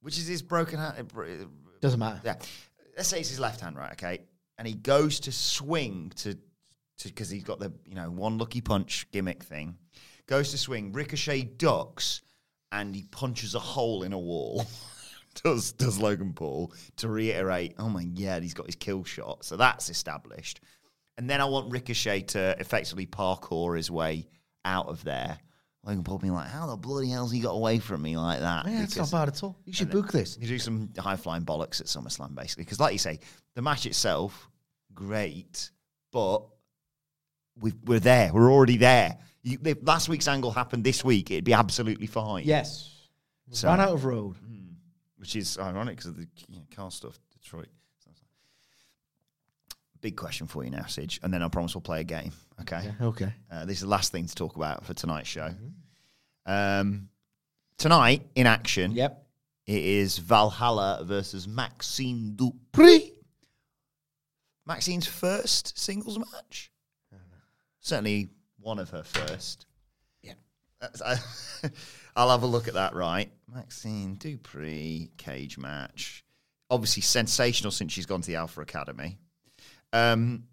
which 0.00 0.16
is 0.16 0.26
his 0.26 0.40
broken 0.40 0.78
hand. 0.78 1.10
Doesn't 1.80 2.00
matter. 2.00 2.20
Yeah. 2.24 2.36
Let's 2.96 3.08
say 3.08 3.20
it's 3.20 3.28
his 3.28 3.40
left 3.40 3.60
hand, 3.60 3.76
right? 3.76 3.92
Okay. 3.92 4.20
And 4.56 4.66
he 4.66 4.74
goes 4.74 5.20
to 5.20 5.32
swing 5.32 6.12
to, 6.16 6.38
because 7.04 7.30
he's 7.30 7.44
got 7.44 7.58
the, 7.58 7.72
you 7.84 7.94
know, 7.94 8.10
one 8.10 8.38
lucky 8.38 8.60
punch 8.60 9.06
gimmick 9.12 9.42
thing. 9.42 9.76
Goes 10.26 10.50
to 10.50 10.58
swing. 10.58 10.92
Ricochet 10.92 11.42
ducks 11.42 12.22
and 12.72 12.94
he 12.94 13.04
punches 13.04 13.54
a 13.54 13.60
hole 13.60 14.02
in 14.02 14.12
a 14.12 14.18
wall. 14.18 14.64
does, 15.44 15.72
does 15.72 15.98
Logan 15.98 16.32
Paul 16.32 16.72
to 16.96 17.08
reiterate, 17.08 17.74
oh 17.78 17.88
my 17.88 18.04
God, 18.04 18.42
he's 18.42 18.54
got 18.54 18.66
his 18.66 18.76
kill 18.76 19.04
shot. 19.04 19.44
So 19.44 19.56
that's 19.56 19.90
established. 19.90 20.60
And 21.18 21.30
then 21.30 21.40
I 21.40 21.44
want 21.46 21.70
Ricochet 21.70 22.22
to 22.22 22.56
effectively 22.58 23.06
parkour 23.06 23.76
his 23.76 23.90
way 23.90 24.26
out 24.64 24.88
of 24.88 25.02
there. 25.04 25.38
Logan 25.84 26.02
Paul 26.02 26.18
being 26.18 26.32
like, 26.32 26.48
how 26.48 26.66
the 26.66 26.76
bloody 26.76 27.10
hell's 27.10 27.30
he 27.30 27.38
got 27.38 27.52
away 27.52 27.78
from 27.78 28.02
me 28.02 28.16
like 28.16 28.40
that? 28.40 28.66
Yeah, 28.66 28.82
it's 28.82 28.96
not 28.96 29.10
bad 29.10 29.28
at 29.28 29.42
all. 29.44 29.56
You 29.64 29.72
should 29.72 29.90
book 29.90 30.10
this. 30.10 30.36
you 30.38 30.48
do 30.48 30.58
some 30.58 30.90
high 30.98 31.16
flying 31.16 31.44
bollocks 31.44 31.80
at 31.80 31.86
SummerSlam, 31.86 32.34
basically. 32.34 32.64
Because, 32.64 32.80
like 32.80 32.92
you 32.92 32.98
say, 32.98 33.20
the 33.54 33.62
match 33.62 33.86
itself, 33.86 34.50
great, 34.94 35.70
but 36.10 36.42
we 37.60 37.72
we're 37.84 38.00
there. 38.00 38.32
We're 38.32 38.50
already 38.50 38.76
there. 38.76 39.18
You, 39.42 39.58
if 39.64 39.78
last 39.82 40.08
week's 40.08 40.28
angle 40.28 40.50
happened 40.50 40.84
this 40.84 41.04
week, 41.04 41.30
it'd 41.30 41.44
be 41.44 41.52
absolutely 41.52 42.06
fine. 42.06 42.44
Yes. 42.44 42.92
So- 43.50 43.68
Ran 43.68 43.80
out 43.80 43.92
of 43.94 44.04
road. 44.04 44.36
Which 45.18 45.34
is 45.34 45.58
ironic 45.58 45.96
because 45.96 46.10
of 46.10 46.16
the 46.16 46.28
you 46.48 46.56
know, 46.56 46.62
car 46.74 46.90
stuff, 46.90 47.18
Detroit. 47.32 47.68
Big 50.02 50.14
question 50.16 50.46
for 50.46 50.62
you 50.62 50.70
now, 50.70 50.84
Sidge, 50.84 51.18
and 51.22 51.32
then 51.32 51.42
I 51.42 51.48
promise 51.48 51.74
we'll 51.74 51.80
play 51.82 52.00
a 52.00 52.04
game. 52.04 52.30
Okay. 52.60 52.92
Okay. 53.00 53.32
Uh, 53.50 53.64
this 53.64 53.78
is 53.78 53.82
the 53.82 53.88
last 53.88 54.12
thing 54.12 54.26
to 54.26 54.34
talk 54.34 54.54
about 54.54 54.84
for 54.84 54.94
tonight's 54.94 55.28
show. 55.28 55.50
Um, 56.44 57.08
tonight, 57.78 58.22
in 58.34 58.46
action, 58.46 58.92
Yep. 58.92 59.22
It 59.66 59.82
is 59.82 60.18
Valhalla 60.18 61.02
versus 61.04 61.48
Maxine 61.48 62.36
Dupri. 62.36 63.10
Maxine's 64.64 65.08
first 65.08 65.76
singles 65.76 66.18
match. 66.18 66.70
Certainly 67.86 68.30
one 68.58 68.80
of 68.80 68.90
her 68.90 69.04
first. 69.04 69.64
Yeah. 70.20 70.32
I'll 72.16 72.30
have 72.30 72.42
a 72.42 72.46
look 72.46 72.66
at 72.66 72.74
that, 72.74 72.96
right? 72.96 73.30
Maxine 73.54 74.16
Dupri, 74.16 75.16
cage 75.18 75.56
match. 75.56 76.24
Obviously 76.68 77.02
sensational 77.02 77.70
since 77.70 77.92
she's 77.92 78.04
gone 78.04 78.22
to 78.22 78.26
the 78.26 78.34
Alpha 78.34 78.60
Academy. 78.60 79.18
Um, 79.92 80.48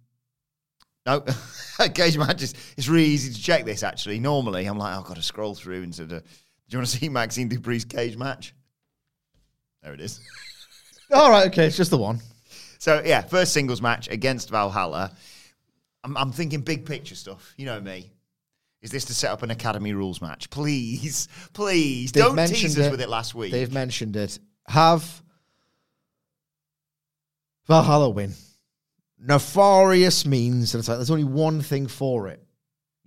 no, 1.08 1.26
cage 1.96 2.20
match 2.20 2.44
is 2.44 2.54
it's 2.78 2.88
really 2.88 3.08
easy 3.08 3.34
to 3.34 3.42
check 3.42 3.66
this 3.66 3.82
actually. 3.82 4.20
Normally, 4.20 4.68
I'm 4.68 4.78
like, 4.78 4.96
I've 4.96 5.06
got 5.06 5.16
to 5.16 5.24
scroll 5.24 5.56
through 5.56 5.82
into 5.82 6.06
the. 6.06 6.20
Do 6.20 6.26
you 6.70 6.78
want 6.78 6.88
to 6.88 6.98
see 7.00 7.10
Maxine 7.10 7.50
Dupri's 7.50 7.84
cage 7.84 8.16
match? 8.16 8.54
There 9.82 9.96
it 9.96 10.02
is. 10.02 10.20
All 11.12 11.32
right. 11.32 11.48
Okay. 11.48 11.66
It's 11.66 11.78
just 11.78 11.90
the 11.90 11.98
one. 11.98 12.20
So 12.78 13.02
yeah, 13.04 13.22
first 13.22 13.54
singles 13.54 13.82
match 13.82 14.08
against 14.08 14.52
Valhalla. 14.52 15.16
I'm, 16.04 16.18
I'm 16.18 16.32
thinking 16.32 16.62
big 16.62 16.86
picture 16.86 17.16
stuff. 17.16 17.54
You 17.58 17.66
know 17.66 17.80
me. 17.80 18.12
Is 18.82 18.92
this 18.92 19.06
to 19.06 19.14
set 19.14 19.32
up 19.32 19.44
an 19.44 19.52
Academy 19.52 19.94
rules 19.94 20.22
match? 20.22 20.50
Please, 20.50 21.30
please 21.54 22.12
They've 22.12 22.24
don't 22.24 22.48
tease 22.48 22.78
us 22.78 22.88
it. 22.88 22.92
with 22.92 23.02
it 23.02 23.10
last 23.10 23.34
week. 23.34 23.52
They've 23.52 23.72
mentioned 23.72 24.16
it. 24.18 24.40
Have 24.68 25.22
Valhalla 27.68 28.10
win. 28.10 28.34
Nefarious 29.20 30.26
means, 30.26 30.74
and 30.74 30.80
it's 30.82 30.90
like 30.90 30.98
there's 30.98 31.12
only 31.12 31.24
one 31.24 31.62
thing 31.62 31.88
for 31.88 32.28
it. 32.28 32.46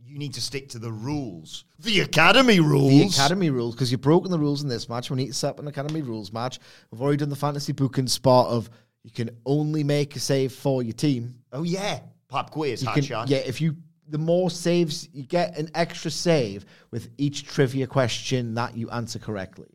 you 0.02 0.18
need 0.18 0.32
to 0.34 0.40
stick 0.40 0.70
to 0.70 0.78
the 0.78 0.90
rules. 0.90 1.66
The 1.80 2.00
Academy 2.00 2.60
rules. 2.60 2.90
The 3.16 3.22
Academy 3.22 3.50
rules, 3.50 3.74
because 3.74 3.92
you've 3.92 4.00
broken 4.00 4.30
the 4.30 4.38
rules 4.38 4.62
in 4.62 4.68
this 4.70 4.88
match. 4.88 5.10
We 5.10 5.16
need 5.16 5.26
to 5.26 5.34
set 5.34 5.50
up 5.50 5.58
an 5.60 5.68
Academy 5.68 6.00
rules 6.00 6.32
match. 6.32 6.58
We've 6.90 7.02
already 7.02 7.18
done 7.18 7.28
the 7.28 7.36
fantasy 7.36 7.72
booking 7.72 8.06
spot 8.06 8.48
of 8.48 8.70
you 9.02 9.10
can 9.10 9.28
only 9.44 9.84
make 9.84 10.16
a 10.16 10.20
save 10.20 10.52
for 10.52 10.82
your 10.82 10.94
team. 10.94 11.40
Oh 11.52 11.64
yeah, 11.64 12.00
pop 12.28 12.50
quiz, 12.50 12.82
You 12.82 12.88
hot 12.88 12.94
can, 12.94 13.04
shot. 13.04 13.28
yeah, 13.28 13.38
if 13.38 13.60
you 13.60 13.76
the 14.08 14.18
more 14.18 14.50
saves 14.50 15.08
you 15.12 15.24
get 15.24 15.58
an 15.58 15.68
extra 15.74 16.10
save 16.10 16.64
with 16.92 17.08
each 17.18 17.44
trivia 17.44 17.86
question 17.88 18.54
that 18.54 18.76
you 18.76 18.88
answer 18.90 19.18
correctly. 19.18 19.66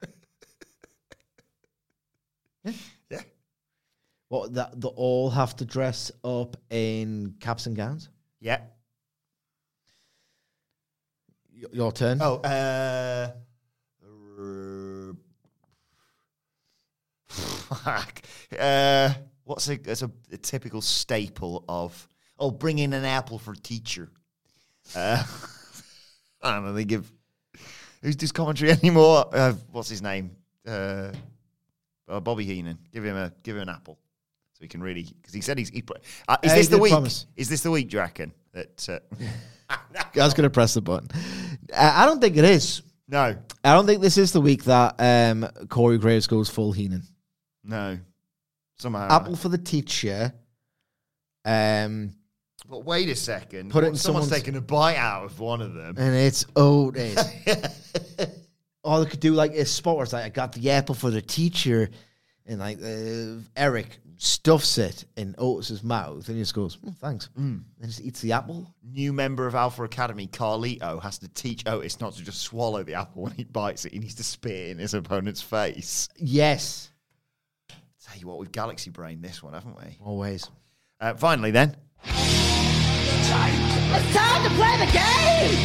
yeah. 3.09 3.19
What 4.29 4.53
that 4.53 4.79
they 4.79 4.87
all 4.87 5.29
have 5.31 5.55
to 5.57 5.65
dress 5.65 6.11
up 6.23 6.55
in 6.69 7.35
caps 7.41 7.65
and 7.65 7.75
gowns? 7.75 8.07
Yeah. 8.39 8.61
Y- 11.53 11.67
Your 11.73 11.91
turn. 11.91 12.19
Oh, 12.21 12.35
uh, 12.37 13.31
fuck. 17.27 18.21
Uh, 18.57 19.13
what's 19.43 19.67
a, 19.69 19.73
it's 19.73 20.01
a, 20.01 20.11
a 20.31 20.37
typical 20.37 20.81
staple 20.81 21.63
of? 21.67 22.07
Oh, 22.41 22.49
bring 22.51 22.79
in 22.79 22.91
an 22.93 23.05
apple 23.05 23.37
for 23.37 23.53
teacher. 23.53 24.09
Uh, 24.95 25.23
I 26.41 26.55
don't 26.55 26.65
know. 26.65 26.73
They 26.73 26.85
give 26.85 27.09
who's 28.01 28.17
this 28.17 28.31
commentary 28.31 28.71
anymore? 28.83 29.27
Uh, 29.31 29.53
what's 29.71 29.89
his 29.89 30.01
name? 30.01 30.31
Uh, 30.67 31.11
uh, 32.09 32.19
Bobby 32.19 32.43
Heenan. 32.45 32.79
Give 32.91 33.05
him 33.05 33.15
a 33.15 33.31
give 33.43 33.55
him 33.55 33.61
an 33.61 33.69
apple, 33.69 33.99
so 34.53 34.63
he 34.63 34.67
can 34.67 34.81
really 34.81 35.03
because 35.03 35.33
he 35.35 35.41
said 35.41 35.57
he's. 35.59 35.69
He, 35.69 35.83
uh, 36.27 36.37
is 36.43 36.51
Uh, 36.51 36.55
this 36.55 36.67
the 36.67 36.77
week? 36.79 36.91
promise. 36.91 37.27
Is 37.35 37.47
this 37.47 37.61
the 37.61 37.69
week? 37.71 37.89
Do 37.89 37.97
you 37.97 38.01
reckon 38.01 38.33
that? 38.53 38.89
Uh, 38.89 38.99
I 39.69 39.77
was 40.15 40.33
going 40.33 40.43
to 40.43 40.49
press 40.49 40.73
the 40.73 40.81
button. 40.81 41.09
I 41.77 42.03
I 42.03 42.05
don't 42.07 42.19
think 42.19 42.37
it 42.37 42.43
is. 42.43 42.81
no, 43.07 43.35
I 43.63 43.73
don't 43.73 43.85
think 43.85 44.01
this 44.01 44.17
is 44.17 44.31
the 44.31 44.41
week 44.41 44.63
that 44.63 44.95
um, 44.99 45.47
Corey 45.69 45.99
Graves 45.99 46.25
goes 46.27 46.49
full 46.49 46.71
Heenan. 46.71 47.03
no. 47.63 47.99
Somehow. 48.79 49.07
Apple 49.15 49.35
for 49.35 49.47
the 49.49 49.59
teacher. 49.59 50.33
Um, 51.45 52.15
But 52.71 52.85
wait 52.85 53.09
a 53.09 53.15
second. 53.15 53.69
Put 53.69 53.83
it 53.83 53.87
in 53.87 53.95
Someone's 53.97 54.27
someone's- 54.27 54.43
taken 54.43 54.55
a 54.55 54.61
bite 54.61 54.95
out 54.95 55.25
of 55.25 55.39
one 55.39 55.61
of 55.61 55.73
them. 55.73 55.95
and 55.97 56.15
it's 56.15 56.45
Otis. 56.55 57.17
or 58.83 58.99
they 59.03 59.09
could 59.09 59.19
do 59.19 59.33
like 59.33 59.51
a 59.53 59.65
spot 59.65 59.97
where 59.97 60.03
it's 60.03 60.13
like 60.13 60.23
I 60.25 60.29
got 60.29 60.53
the 60.53 60.71
apple 60.71 60.95
for 60.95 61.11
the 61.11 61.21
teacher, 61.21 61.89
and 62.45 62.59
like 62.59 62.79
uh, 62.81 63.41
Eric 63.57 63.99
stuffs 64.17 64.77
it 64.77 65.03
in 65.17 65.35
Otis's 65.37 65.83
mouth, 65.83 66.27
and 66.27 66.37
he 66.37 66.41
just 66.41 66.53
goes, 66.53 66.77
"Mm, 66.77 66.95
"Thanks," 66.97 67.29
and 67.35 67.65
just 67.83 67.99
eats 68.01 68.21
the 68.21 68.31
apple. 68.31 68.73
New 68.83 69.11
member 69.13 69.47
of 69.47 69.53
Alpha 69.55 69.83
Academy, 69.83 70.27
Carlito, 70.27 71.01
has 71.03 71.17
to 71.19 71.27
teach 71.27 71.67
Otis 71.67 71.99
not 71.99 72.13
to 72.13 72.23
just 72.23 72.41
swallow 72.41 72.83
the 72.83 72.93
apple 72.93 73.23
when 73.23 73.33
he 73.33 73.43
bites 73.43 73.83
it. 73.85 73.91
He 73.93 73.99
needs 73.99 74.15
to 74.15 74.23
spit 74.23 74.51
it 74.53 74.69
in 74.71 74.77
his 74.79 74.93
opponent's 74.93 75.41
face. 75.41 76.07
Yes, 76.17 76.89
Tell 78.07 78.17
you 78.17 78.27
what, 78.27 78.39
we've 78.39 78.51
Galaxy 78.51 78.89
Brain 78.91 79.21
this 79.21 79.43
one, 79.43 79.53
haven't 79.53 79.75
we? 79.77 79.97
always. 80.03 80.49
Uh, 80.99 81.15
finally, 81.15 81.51
then. 81.51 81.75
It's 82.03 83.29
time 83.29 84.43
to 84.43 84.49
play 84.51 84.77
the 84.77 84.91
game! 84.91 85.57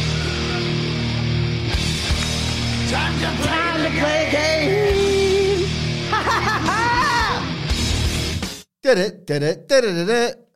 Time 2.89 3.13
to 3.19 3.27
play 3.43 3.83
the 3.83 4.31
game! 4.31 5.65
Ha 6.09 6.21
ha 6.21 6.39
ha 6.41 6.59
ha! 6.65 8.63
Did 8.81 8.97
it? 8.97 9.25
Did 9.25 9.43
it? 9.43 9.67
Did 9.67 9.83
it? 9.83 9.93
Did 9.93 10.09
it? 10.09 10.47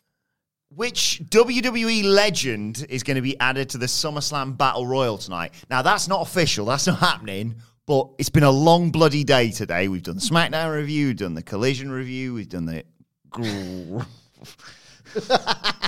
Which 0.74 1.22
WWE 1.26 2.04
legend 2.06 2.86
is 2.90 3.04
going 3.04 3.16
to 3.16 3.22
be 3.22 3.38
added 3.40 3.70
to 3.72 3.78
the 3.78 3.88
SummerSlam 3.88 4.58
Battle 4.58 4.88
Royal 4.88 5.18
tonight? 5.18 5.54
Now, 5.70 5.82
that's 5.82 6.08
not 6.08 6.22
official. 6.22 6.66
That's 6.66 6.88
not 6.88 7.00
happening. 7.00 7.56
But 7.88 8.10
it's 8.20 8.30
been 8.30 8.44
a 8.44 8.52
long 8.52 8.92
bloody 8.92 9.26
day 9.26 9.52
today. 9.52 9.90
We've 9.90 10.04
done 10.04 10.16
the 10.16 10.22
SmackDown 10.22 10.74
review, 10.74 11.08
we've 11.08 11.18
done 11.18 11.34
the 11.34 11.44
Collision 11.44 11.92
review, 11.92 12.34
we've 12.34 12.48
done 12.48 12.66
the. 12.66 12.86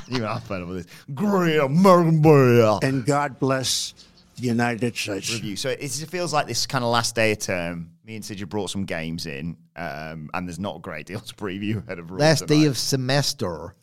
Even 0.09 0.25
I'm 0.25 0.41
fed 0.41 0.61
up 0.61 0.67
with 0.67 0.85
this. 0.85 0.95
Great 1.13 1.57
American 1.57 2.21
Bear 2.21 2.79
And 2.83 3.05
God 3.05 3.39
bless 3.39 3.93
the 4.37 4.47
United 4.47 4.95
States. 4.95 5.33
review. 5.33 5.55
So 5.55 5.69
it, 5.69 5.79
it 5.81 6.09
feels 6.09 6.33
like 6.33 6.47
this 6.47 6.65
kind 6.65 6.83
of 6.83 6.89
last 6.91 7.15
day 7.15 7.31
of 7.31 7.39
term. 7.39 7.91
Me 8.05 8.15
and 8.15 8.23
Sidja 8.23 8.47
brought 8.47 8.69
some 8.69 8.83
games 8.85 9.25
in, 9.25 9.55
um, 9.77 10.29
and 10.33 10.45
there's 10.47 10.59
not 10.59 10.75
a 10.75 10.79
great 10.79 11.05
deal 11.05 11.21
to 11.21 11.33
preview 11.35 11.81
ahead 11.85 11.99
of 11.99 12.11
Raw 12.11 12.17
Last 12.17 12.47
day 12.47 12.65
of 12.65 12.77
semester. 12.77 13.75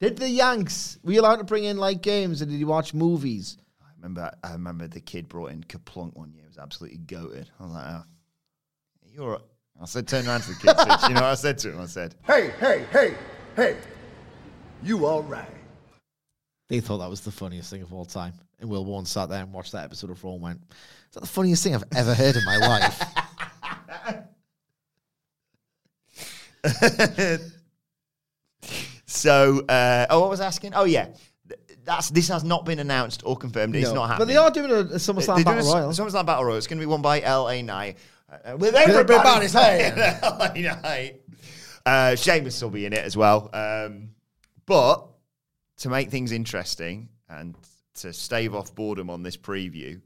Did 0.00 0.16
the 0.16 0.28
Yanks? 0.28 0.98
Were 1.02 1.12
you 1.12 1.20
allowed 1.20 1.36
to 1.36 1.44
bring 1.44 1.64
in 1.64 1.76
like 1.76 2.00
games, 2.00 2.40
and 2.40 2.50
did 2.50 2.58
you 2.58 2.66
watch 2.66 2.94
movies? 2.94 3.58
I 3.82 3.86
remember, 3.96 4.30
I 4.42 4.52
remember 4.52 4.88
the 4.88 5.00
kid 5.00 5.28
brought 5.28 5.50
in 5.52 5.62
KerPlunk 5.64 6.14
one 6.16 6.32
year. 6.32 6.44
It 6.44 6.48
was 6.48 6.58
absolutely 6.58 6.98
goated. 6.98 7.46
I 7.60 7.64
was 7.64 7.72
like, 7.72 7.84
oh, 7.86 8.04
you're. 9.12 9.30
right." 9.32 9.40
I 9.80 9.84
said, 9.84 10.08
turn 10.08 10.26
around 10.26 10.40
to 10.42 10.48
the 10.48 10.54
kid. 10.54 10.68
You 11.10 11.14
know 11.14 11.20
what 11.20 11.24
I 11.32 11.34
said 11.34 11.58
to 11.58 11.70
him? 11.72 11.80
I 11.80 11.84
said, 11.86 12.14
Hey, 12.26 12.50
hey, 12.58 12.86
hey, 12.92 13.14
hey. 13.56 13.76
You 14.82 15.06
all 15.06 15.22
right? 15.22 15.48
They 16.68 16.80
thought 16.80 16.98
that 16.98 17.10
was 17.10 17.20
the 17.20 17.30
funniest 17.30 17.70
thing 17.70 17.82
of 17.82 17.92
all 17.92 18.04
time. 18.04 18.34
And 18.58 18.68
Will 18.68 18.84
Warren 18.84 19.06
sat 19.06 19.28
there 19.28 19.42
and 19.42 19.52
watched 19.52 19.72
that 19.72 19.84
episode 19.84 20.10
of 20.10 20.22
Raw 20.24 20.32
and 20.32 20.42
went, 20.42 20.60
Is 20.70 21.14
that 21.14 21.20
the 21.20 21.26
funniest 21.26 21.62
thing 21.62 21.74
I've 21.74 21.84
ever 21.94 22.14
heard 22.14 22.36
in 22.36 22.44
my 22.44 22.56
life? 22.56 23.02
so. 29.06 29.64
Uh, 29.66 30.06
oh, 30.10 30.20
what 30.20 30.30
was 30.30 30.40
I 30.40 30.46
asking? 30.46 30.72
Oh, 30.74 30.84
yeah. 30.84 31.08
That's 31.84 32.10
this 32.10 32.26
has 32.28 32.42
not 32.42 32.64
been 32.64 32.80
announced 32.80 33.22
or 33.24 33.36
confirmed. 33.36 33.76
It's 33.76 33.92
not 33.92 34.08
happening. 34.08 34.26
But 34.26 34.32
they 34.32 34.36
are 34.36 34.50
doing 34.50 34.72
a, 34.72 34.94
a 34.94 34.98
SummerSlam 34.98 35.44
Battle 35.44 35.72
Royal. 35.72 35.90
SummerSlam 35.90 36.26
Battle 36.26 36.44
Royal. 36.44 36.56
It's 36.56 36.66
going 36.66 36.80
to 36.80 36.82
be 36.82 36.90
won 36.90 37.00
by 37.00 37.20
LA 37.20 37.62
Knight. 37.62 37.98
Uh, 38.28 38.56
with 38.56 38.74
everybody 38.74 39.14
everybody 39.14 39.46
saying 39.46 39.96
LA 40.22 40.48
Knight. 40.54 41.20
Uh, 41.84 42.16
Sheamus 42.16 42.60
will 42.60 42.70
be 42.70 42.86
in 42.86 42.92
it 42.92 43.04
as 43.04 43.16
well. 43.16 43.48
Um, 43.52 44.08
but 44.66 45.06
to 45.78 45.88
make 45.88 46.10
things 46.10 46.32
interesting 46.32 47.08
and 47.28 47.54
to 47.94 48.12
stave 48.12 48.54
off 48.54 48.74
boredom 48.74 49.10
on 49.10 49.22
this 49.22 49.36
preview, 49.36 50.00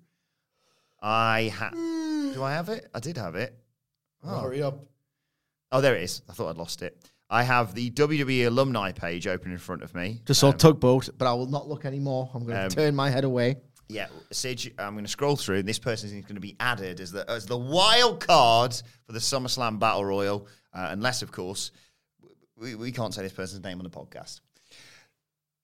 I 1.02 1.52
ha- 1.54 1.70
do 2.34 2.42
I 2.42 2.52
have 2.52 2.68
it? 2.68 2.88
I 2.94 3.00
did 3.00 3.16
have 3.16 3.34
it. 3.34 3.54
Oh. 4.24 4.40
Hurry 4.40 4.62
up. 4.62 4.84
Oh, 5.72 5.80
there 5.80 5.96
it 5.96 6.02
is. 6.02 6.22
I 6.28 6.32
thought 6.32 6.50
I'd 6.50 6.56
lost 6.56 6.82
it. 6.82 6.96
I 7.30 7.44
have 7.44 7.74
the 7.74 7.90
WWE 7.92 8.46
alumni 8.48 8.90
page 8.92 9.26
open 9.28 9.52
in 9.52 9.58
front 9.58 9.82
of 9.82 9.94
me. 9.94 10.20
Just 10.26 10.40
saw 10.40 10.50
tugboat, 10.50 11.10
but 11.16 11.28
I 11.28 11.32
will 11.32 11.46
not 11.46 11.68
look 11.68 11.84
anymore. 11.84 12.28
I'm 12.34 12.42
going 12.44 12.56
to 12.56 12.64
Um, 12.64 12.70
turn 12.70 12.94
my 12.96 13.08
head 13.08 13.22
away. 13.24 13.56
Yeah, 13.88 14.06
Sid, 14.32 14.74
I'm 14.78 14.94
going 14.94 15.04
to 15.04 15.10
scroll 15.10 15.36
through. 15.36 15.58
and 15.58 15.68
This 15.68 15.78
person 15.78 16.08
is 16.08 16.24
going 16.24 16.34
to 16.34 16.40
be 16.40 16.56
added 16.60 17.00
as 17.00 17.10
the 17.12 17.28
as 17.30 17.46
the 17.46 17.56
wild 17.58 18.20
card 18.24 18.72
for 19.04 19.12
the 19.12 19.18
SummerSlam 19.20 19.78
Battle 19.78 20.04
Royal, 20.04 20.46
uh, 20.74 20.88
unless, 20.90 21.22
of 21.22 21.32
course, 21.32 21.70
we, 22.56 22.74
we 22.74 22.92
can't 22.92 23.14
say 23.14 23.22
this 23.22 23.32
person's 23.32 23.64
name 23.64 23.78
on 23.78 23.84
the 23.84 23.90
podcast. 23.90 24.40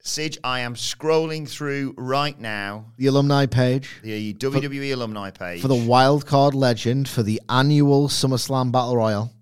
Sid, 0.07 0.37
I 0.41 0.61
am 0.61 0.75
scrolling 0.75 1.49
through 1.49 1.93
right 1.97 2.39
now 2.39 2.93
The 2.95 3.07
alumni 3.07 3.45
page 3.45 3.89
the 4.01 4.33
WWE 4.35 4.93
alumni 4.93 5.31
page 5.31 5.61
for 5.61 5.67
the 5.67 5.75
wild 5.75 6.25
card 6.25 6.53
legend 6.53 7.09
for 7.09 7.23
the 7.23 7.41
annual 7.49 8.07
SummerSlam 8.07 8.71
Battle 8.71 8.95
Royal. 8.95 9.33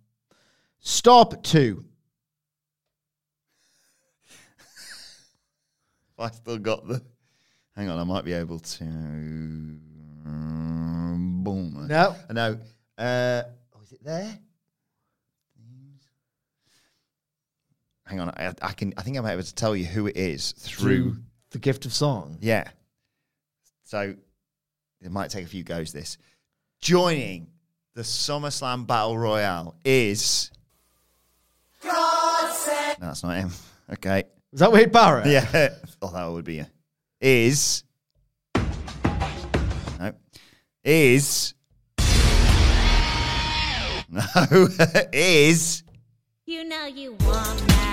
Stop 0.79 1.43
two. 1.43 1.85
I 6.17 6.31
still 6.31 6.57
got 6.57 6.87
the. 6.87 6.99
Hang 7.75 7.89
on, 7.89 7.99
I 7.99 8.03
might 8.03 8.25
be 8.25 8.33
able 8.33 8.57
to. 8.57 8.83
um, 8.85 9.81
Boom. 11.43 11.85
No. 11.87 12.15
No. 12.31 12.57
Uh, 12.97 13.43
oh, 13.75 13.81
is 13.83 13.91
it 13.91 14.03
there? 14.03 14.39
Hang 18.05 18.19
on, 18.19 18.29
I, 18.29 18.53
I 18.61 18.71
can. 18.73 18.93
I 18.97 19.01
think 19.01 19.17
I'm 19.17 19.25
able 19.25 19.41
to 19.43 19.55
tell 19.55 19.75
you 19.75 19.85
who 19.85 20.05
it 20.07 20.15
is 20.15 20.51
through. 20.51 21.17
the 21.51 21.59
gift 21.59 21.85
of 21.85 21.93
song. 21.93 22.37
Yeah. 22.39 22.69
So 23.83 24.15
it 25.01 25.11
might 25.11 25.31
take 25.31 25.45
a 25.45 25.47
few 25.47 25.63
goes. 25.63 25.91
This 25.91 26.17
joining 26.81 27.47
the 27.95 28.01
SummerSlam 28.03 28.85
Battle 28.85 29.17
Royale 29.17 29.75
is. 29.83 30.51
No, 31.83 31.91
that's 32.99 33.23
not 33.23 33.35
him. 33.37 33.51
Okay. 33.87 34.23
Is 34.51 34.61
that 34.61 34.71
Wade 34.71 34.91
Barrett? 34.91 35.27
Yeah. 35.27 35.69
Oh, 36.01 36.11
that 36.11 36.25
would 36.25 36.43
be 36.43 36.57
a. 36.57 36.67
Is. 37.21 37.83
No. 39.99 40.11
Is. 40.83 41.53
No. 44.09 44.21
is. 45.13 45.83
You 46.47 46.63
know 46.63 46.85
you 46.85 47.13
want 47.13 47.67
me. 47.67 47.84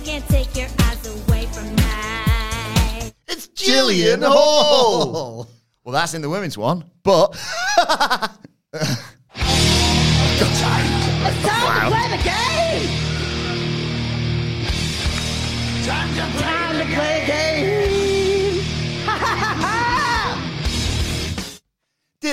You 0.00 0.06
can't 0.06 0.28
take 0.28 0.56
your 0.56 0.68
eyes 0.78 1.06
away 1.06 1.44
from 1.52 1.76
me. 1.76 3.12
It's 3.28 3.48
Jillian 3.48 4.22
Hall. 4.26 5.46
Well, 5.84 5.92
that's 5.92 6.14
in 6.14 6.22
the 6.22 6.30
women's 6.30 6.56
one, 6.56 6.84
but. 7.02 7.36
It's 11.22 11.46
time 11.46 11.90
to 11.90 11.96
play 11.96 12.08
the 12.16 12.22
game! 12.24 12.88
Time 15.84 16.14
to 16.16 16.24
play, 16.38 17.20
the 17.20 17.26
game! 17.26 17.89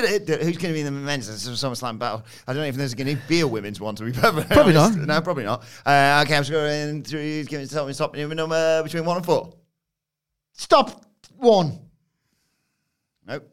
Did 0.02 0.30
it? 0.30 0.42
Who's 0.42 0.58
going 0.58 0.70
to 0.70 0.74
be 0.74 0.82
in 0.82 0.86
the 0.86 0.92
men's 0.92 1.30
SummerSlam 1.30 2.00
battle? 2.00 2.24
I 2.48 2.54
don't 2.54 2.62
know 2.62 2.68
if 2.68 2.76
there's 2.76 2.94
going 2.94 3.16
to 3.16 3.22
be 3.28 3.42
a 3.42 3.48
women's 3.48 3.80
one. 3.80 3.96
To 3.96 4.04
be 4.04 4.12
perfectly 4.12 4.56
Probably 4.56 4.76
honest. 4.76 5.00
not. 5.00 5.08
No, 5.08 5.22
probably 5.22 5.44
not. 5.46 5.62
Uh, 5.86 6.24
okay, 6.26 6.36
I'm 6.36 6.44
just 6.44 6.52
going 6.52 7.04
through. 7.04 7.44
Give 7.46 7.60
me 7.62 7.66
something. 7.66 7.94
Stop 7.94 8.14
me 8.14 8.26
number 8.26 8.84
between 8.84 9.06
one 9.06 9.18
and 9.18 9.26
four. 9.26 9.54
Stop 10.54 11.06
one. 11.38 11.80
Nope. 13.26 13.50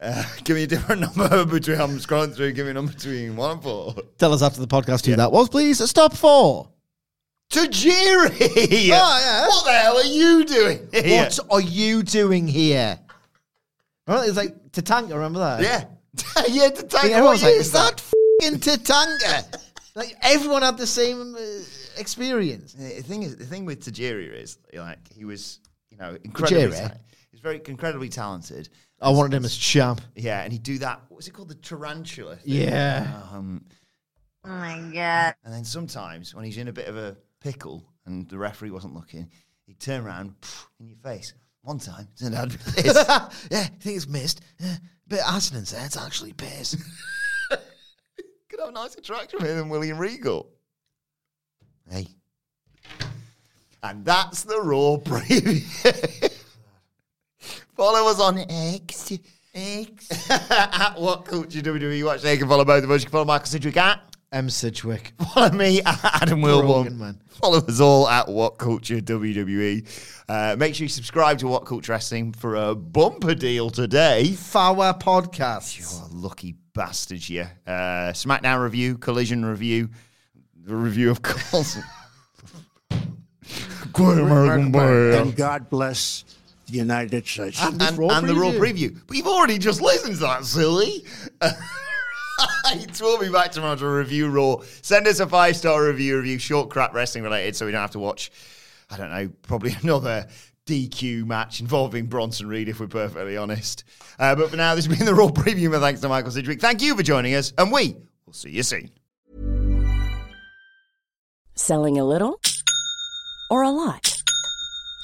Uh, 0.00 0.24
give 0.44 0.56
me 0.56 0.64
a 0.64 0.66
different 0.66 1.00
number 1.00 1.44
between. 1.46 1.80
I'm 1.80 1.98
scrolling 1.98 2.34
through. 2.34 2.52
Give 2.52 2.66
me 2.66 2.70
a 2.70 2.74
number 2.74 2.92
between 2.92 3.36
one 3.36 3.52
and 3.52 3.62
four. 3.62 3.94
Tell 4.18 4.32
us 4.32 4.42
after 4.42 4.60
the 4.60 4.66
podcast 4.66 5.06
who 5.06 5.16
that 5.16 5.32
was, 5.32 5.48
please. 5.48 5.88
Stop 5.88 6.14
four. 6.14 6.70
Tajiri. 7.50 8.40
Oh, 8.40 8.80
yeah. 8.90 9.46
What 9.46 9.64
the 9.64 9.72
hell 9.72 9.96
are 9.98 10.04
you 10.04 10.44
doing? 10.44 10.88
Here? 10.92 11.22
What 11.24 11.38
are 11.50 11.60
you 11.60 12.02
doing 12.02 12.48
here? 12.48 12.98
Right, 14.06 14.28
it's 14.28 14.36
like 14.36 14.70
Tatanka, 14.70 15.10
remember 15.14 15.40
that? 15.40 15.62
Yeah. 15.62 15.84
yeah. 16.48 16.68
To 16.70 16.98
I 16.98 17.02
take 17.02 17.12
like, 17.24 17.34
is 17.36 17.42
is 17.44 17.72
that 17.72 18.00
fucking 18.00 18.58
Tatanka? 18.60 19.58
like, 19.94 20.14
everyone 20.22 20.62
had 20.62 20.78
the 20.78 20.86
same 20.86 21.34
uh, 21.34 21.38
experience. 21.98 22.72
The 22.74 23.02
thing 23.02 23.22
is, 23.24 23.36
the 23.36 23.46
thing 23.46 23.64
with 23.64 23.84
Tajiri 23.84 24.32
is 24.32 24.58
like 24.72 24.98
he 25.12 25.24
was, 25.24 25.60
you 25.90 25.98
know, 25.98 26.16
incredibly. 26.22 26.76
Tajiri? 26.76 26.88
ta- 26.88 26.96
he's 27.32 27.40
very 27.40 27.60
incredibly 27.66 28.08
talented. 28.08 28.68
I 29.00 29.10
wanted 29.10 29.34
him 29.34 29.44
as 29.44 29.56
champ. 29.56 30.00
Yeah, 30.14 30.42
and 30.42 30.52
he'd 30.52 30.62
do 30.62 30.78
that. 30.78 31.02
What 31.08 31.16
was 31.16 31.28
it 31.28 31.32
called? 31.32 31.48
The 31.48 31.54
tarantula. 31.56 32.36
thing? 32.36 32.54
Yeah. 32.54 33.22
Um, 33.32 33.64
Oh 34.44 34.48
my 34.48 34.78
god. 34.94 35.34
and 35.44 35.52
then 35.52 35.64
sometimes 35.64 36.32
when 36.32 36.44
he's 36.44 36.56
in 36.56 36.68
a 36.68 36.72
bit 36.72 36.86
of 36.86 36.96
a 36.96 37.16
pickle 37.40 37.84
and 38.06 38.28
the 38.28 38.38
referee 38.38 38.70
wasn't 38.70 38.94
looking, 38.94 39.28
he'd 39.66 39.80
turn 39.80 40.04
around 40.04 40.40
pff, 40.40 40.66
in 40.78 40.86
your 40.88 40.98
face. 40.98 41.34
One 41.66 41.80
time, 41.80 42.06
it 42.14 42.20
turned 42.22 42.36
out 42.36 42.48
to 42.48 42.58
be 42.58 42.82
yeah, 42.84 43.28
I 43.50 43.70
think 43.80 43.96
it's 43.96 44.06
missed. 44.06 44.40
Uh, 44.62 44.76
bit 45.08 45.18
of 45.18 45.70
there. 45.72 45.84
It's 45.84 45.96
actually 45.96 46.32
piss. 46.32 46.76
Could 47.50 48.60
have 48.60 48.68
a 48.68 48.70
nice 48.70 48.94
attraction 48.94 49.40
with 49.40 49.50
him 49.50 49.56
than 49.56 49.68
William 49.68 49.98
Regal. 49.98 50.48
Hey. 51.90 52.06
And 53.82 54.04
that's 54.04 54.44
the 54.44 54.60
Raw 54.62 54.96
preview. 55.04 56.30
Follow 57.74 58.12
us 58.12 58.20
on 58.20 58.38
X 58.48 59.10
X 59.52 60.30
at 60.52 60.94
What 61.00 61.24
Culture 61.24 61.62
WWE. 61.62 62.04
Watch 62.04 62.22
there. 62.22 62.34
You 62.34 62.38
can 62.38 62.48
follow 62.48 62.64
both 62.64 62.84
of 62.84 62.90
us. 62.92 63.00
You 63.00 63.06
can 63.06 63.12
follow 63.12 63.24
Michael 63.24 63.46
Sidgwick 63.46 63.76
at. 63.76 64.15
M. 64.32 64.50
Sidgwick. 64.50 65.12
Follow 65.34 65.50
me 65.52 65.80
at 65.82 66.22
Adam 66.22 66.40
Brogan, 66.40 66.68
Wilbourn. 66.68 66.98
man. 66.98 67.20
Follow 67.28 67.58
us 67.58 67.80
all 67.80 68.08
at 68.08 68.28
What 68.28 68.58
Culture 68.58 69.00
WWE. 69.00 69.86
Uh, 70.28 70.56
make 70.58 70.74
sure 70.74 70.84
you 70.84 70.88
subscribe 70.88 71.38
to 71.38 71.46
What 71.46 71.64
Culture 71.64 71.92
Wrestling 71.92 72.32
for 72.32 72.56
a 72.56 72.74
bumper 72.74 73.34
deal 73.34 73.70
today. 73.70 74.32
Four 74.32 74.74
podcasts. 74.94 76.00
Oh, 76.02 76.08
lucky 76.12 76.56
bastards, 76.74 77.30
yeah. 77.30 77.48
Uh, 77.66 78.12
SmackDown 78.12 78.62
review, 78.62 78.98
Collision 78.98 79.44
review, 79.44 79.88
the 80.64 80.74
review 80.74 81.10
of 81.10 81.22
course. 81.22 81.78
Great 83.92 84.18
American 84.18 84.72
Bash. 84.72 85.22
And 85.22 85.36
God 85.36 85.70
bless 85.70 86.24
the 86.66 86.78
United 86.78 87.26
States. 87.26 87.62
and, 87.62 87.78
this 87.80 87.90
and, 87.90 87.98
Raw 87.98 88.08
and 88.08 88.28
the 88.28 88.34
Raw 88.34 88.50
preview. 88.50 88.90
preview. 88.90 89.00
But 89.06 89.16
you've 89.16 89.26
already 89.28 89.58
just 89.58 89.80
listened 89.80 90.14
to 90.14 90.20
that, 90.20 90.44
silly. 90.44 91.04
we'll 93.00 93.18
be 93.18 93.30
back 93.30 93.52
tomorrow 93.52 93.76
to 93.76 93.86
review 93.88 94.28
Raw. 94.28 94.56
Send 94.82 95.06
us 95.06 95.20
a 95.20 95.26
five 95.26 95.56
star 95.56 95.84
review, 95.84 96.16
review 96.16 96.38
short 96.38 96.70
crap 96.70 96.94
wrestling 96.94 97.24
related, 97.24 97.56
so 97.56 97.66
we 97.66 97.72
don't 97.72 97.80
have 97.80 97.92
to 97.92 97.98
watch. 97.98 98.30
I 98.90 98.96
don't 98.96 99.10
know, 99.10 99.28
probably 99.42 99.74
another 99.82 100.26
DQ 100.66 101.26
match 101.26 101.60
involving 101.60 102.06
Bronson 102.06 102.48
Reed, 102.48 102.68
if 102.68 102.80
we're 102.80 102.88
perfectly 102.88 103.36
honest. 103.36 103.84
Uh, 104.18 104.34
but 104.34 104.50
for 104.50 104.56
now, 104.56 104.74
this 104.74 104.86
has 104.86 104.96
been 104.96 105.06
the 105.06 105.14
Raw 105.14 105.28
preview. 105.28 105.70
My 105.70 105.78
thanks 105.78 106.00
to 106.00 106.08
Michael 106.08 106.30
Sidgwick. 106.30 106.60
Thank 106.60 106.82
you 106.82 106.96
for 106.96 107.02
joining 107.02 107.34
us, 107.34 107.52
and 107.56 107.72
we 107.72 107.96
will 108.26 108.32
see 108.32 108.50
you 108.50 108.62
soon. 108.62 108.90
Selling 111.54 111.98
a 111.98 112.04
little 112.04 112.40
or 113.50 113.62
a 113.62 113.70
lot? 113.70 114.15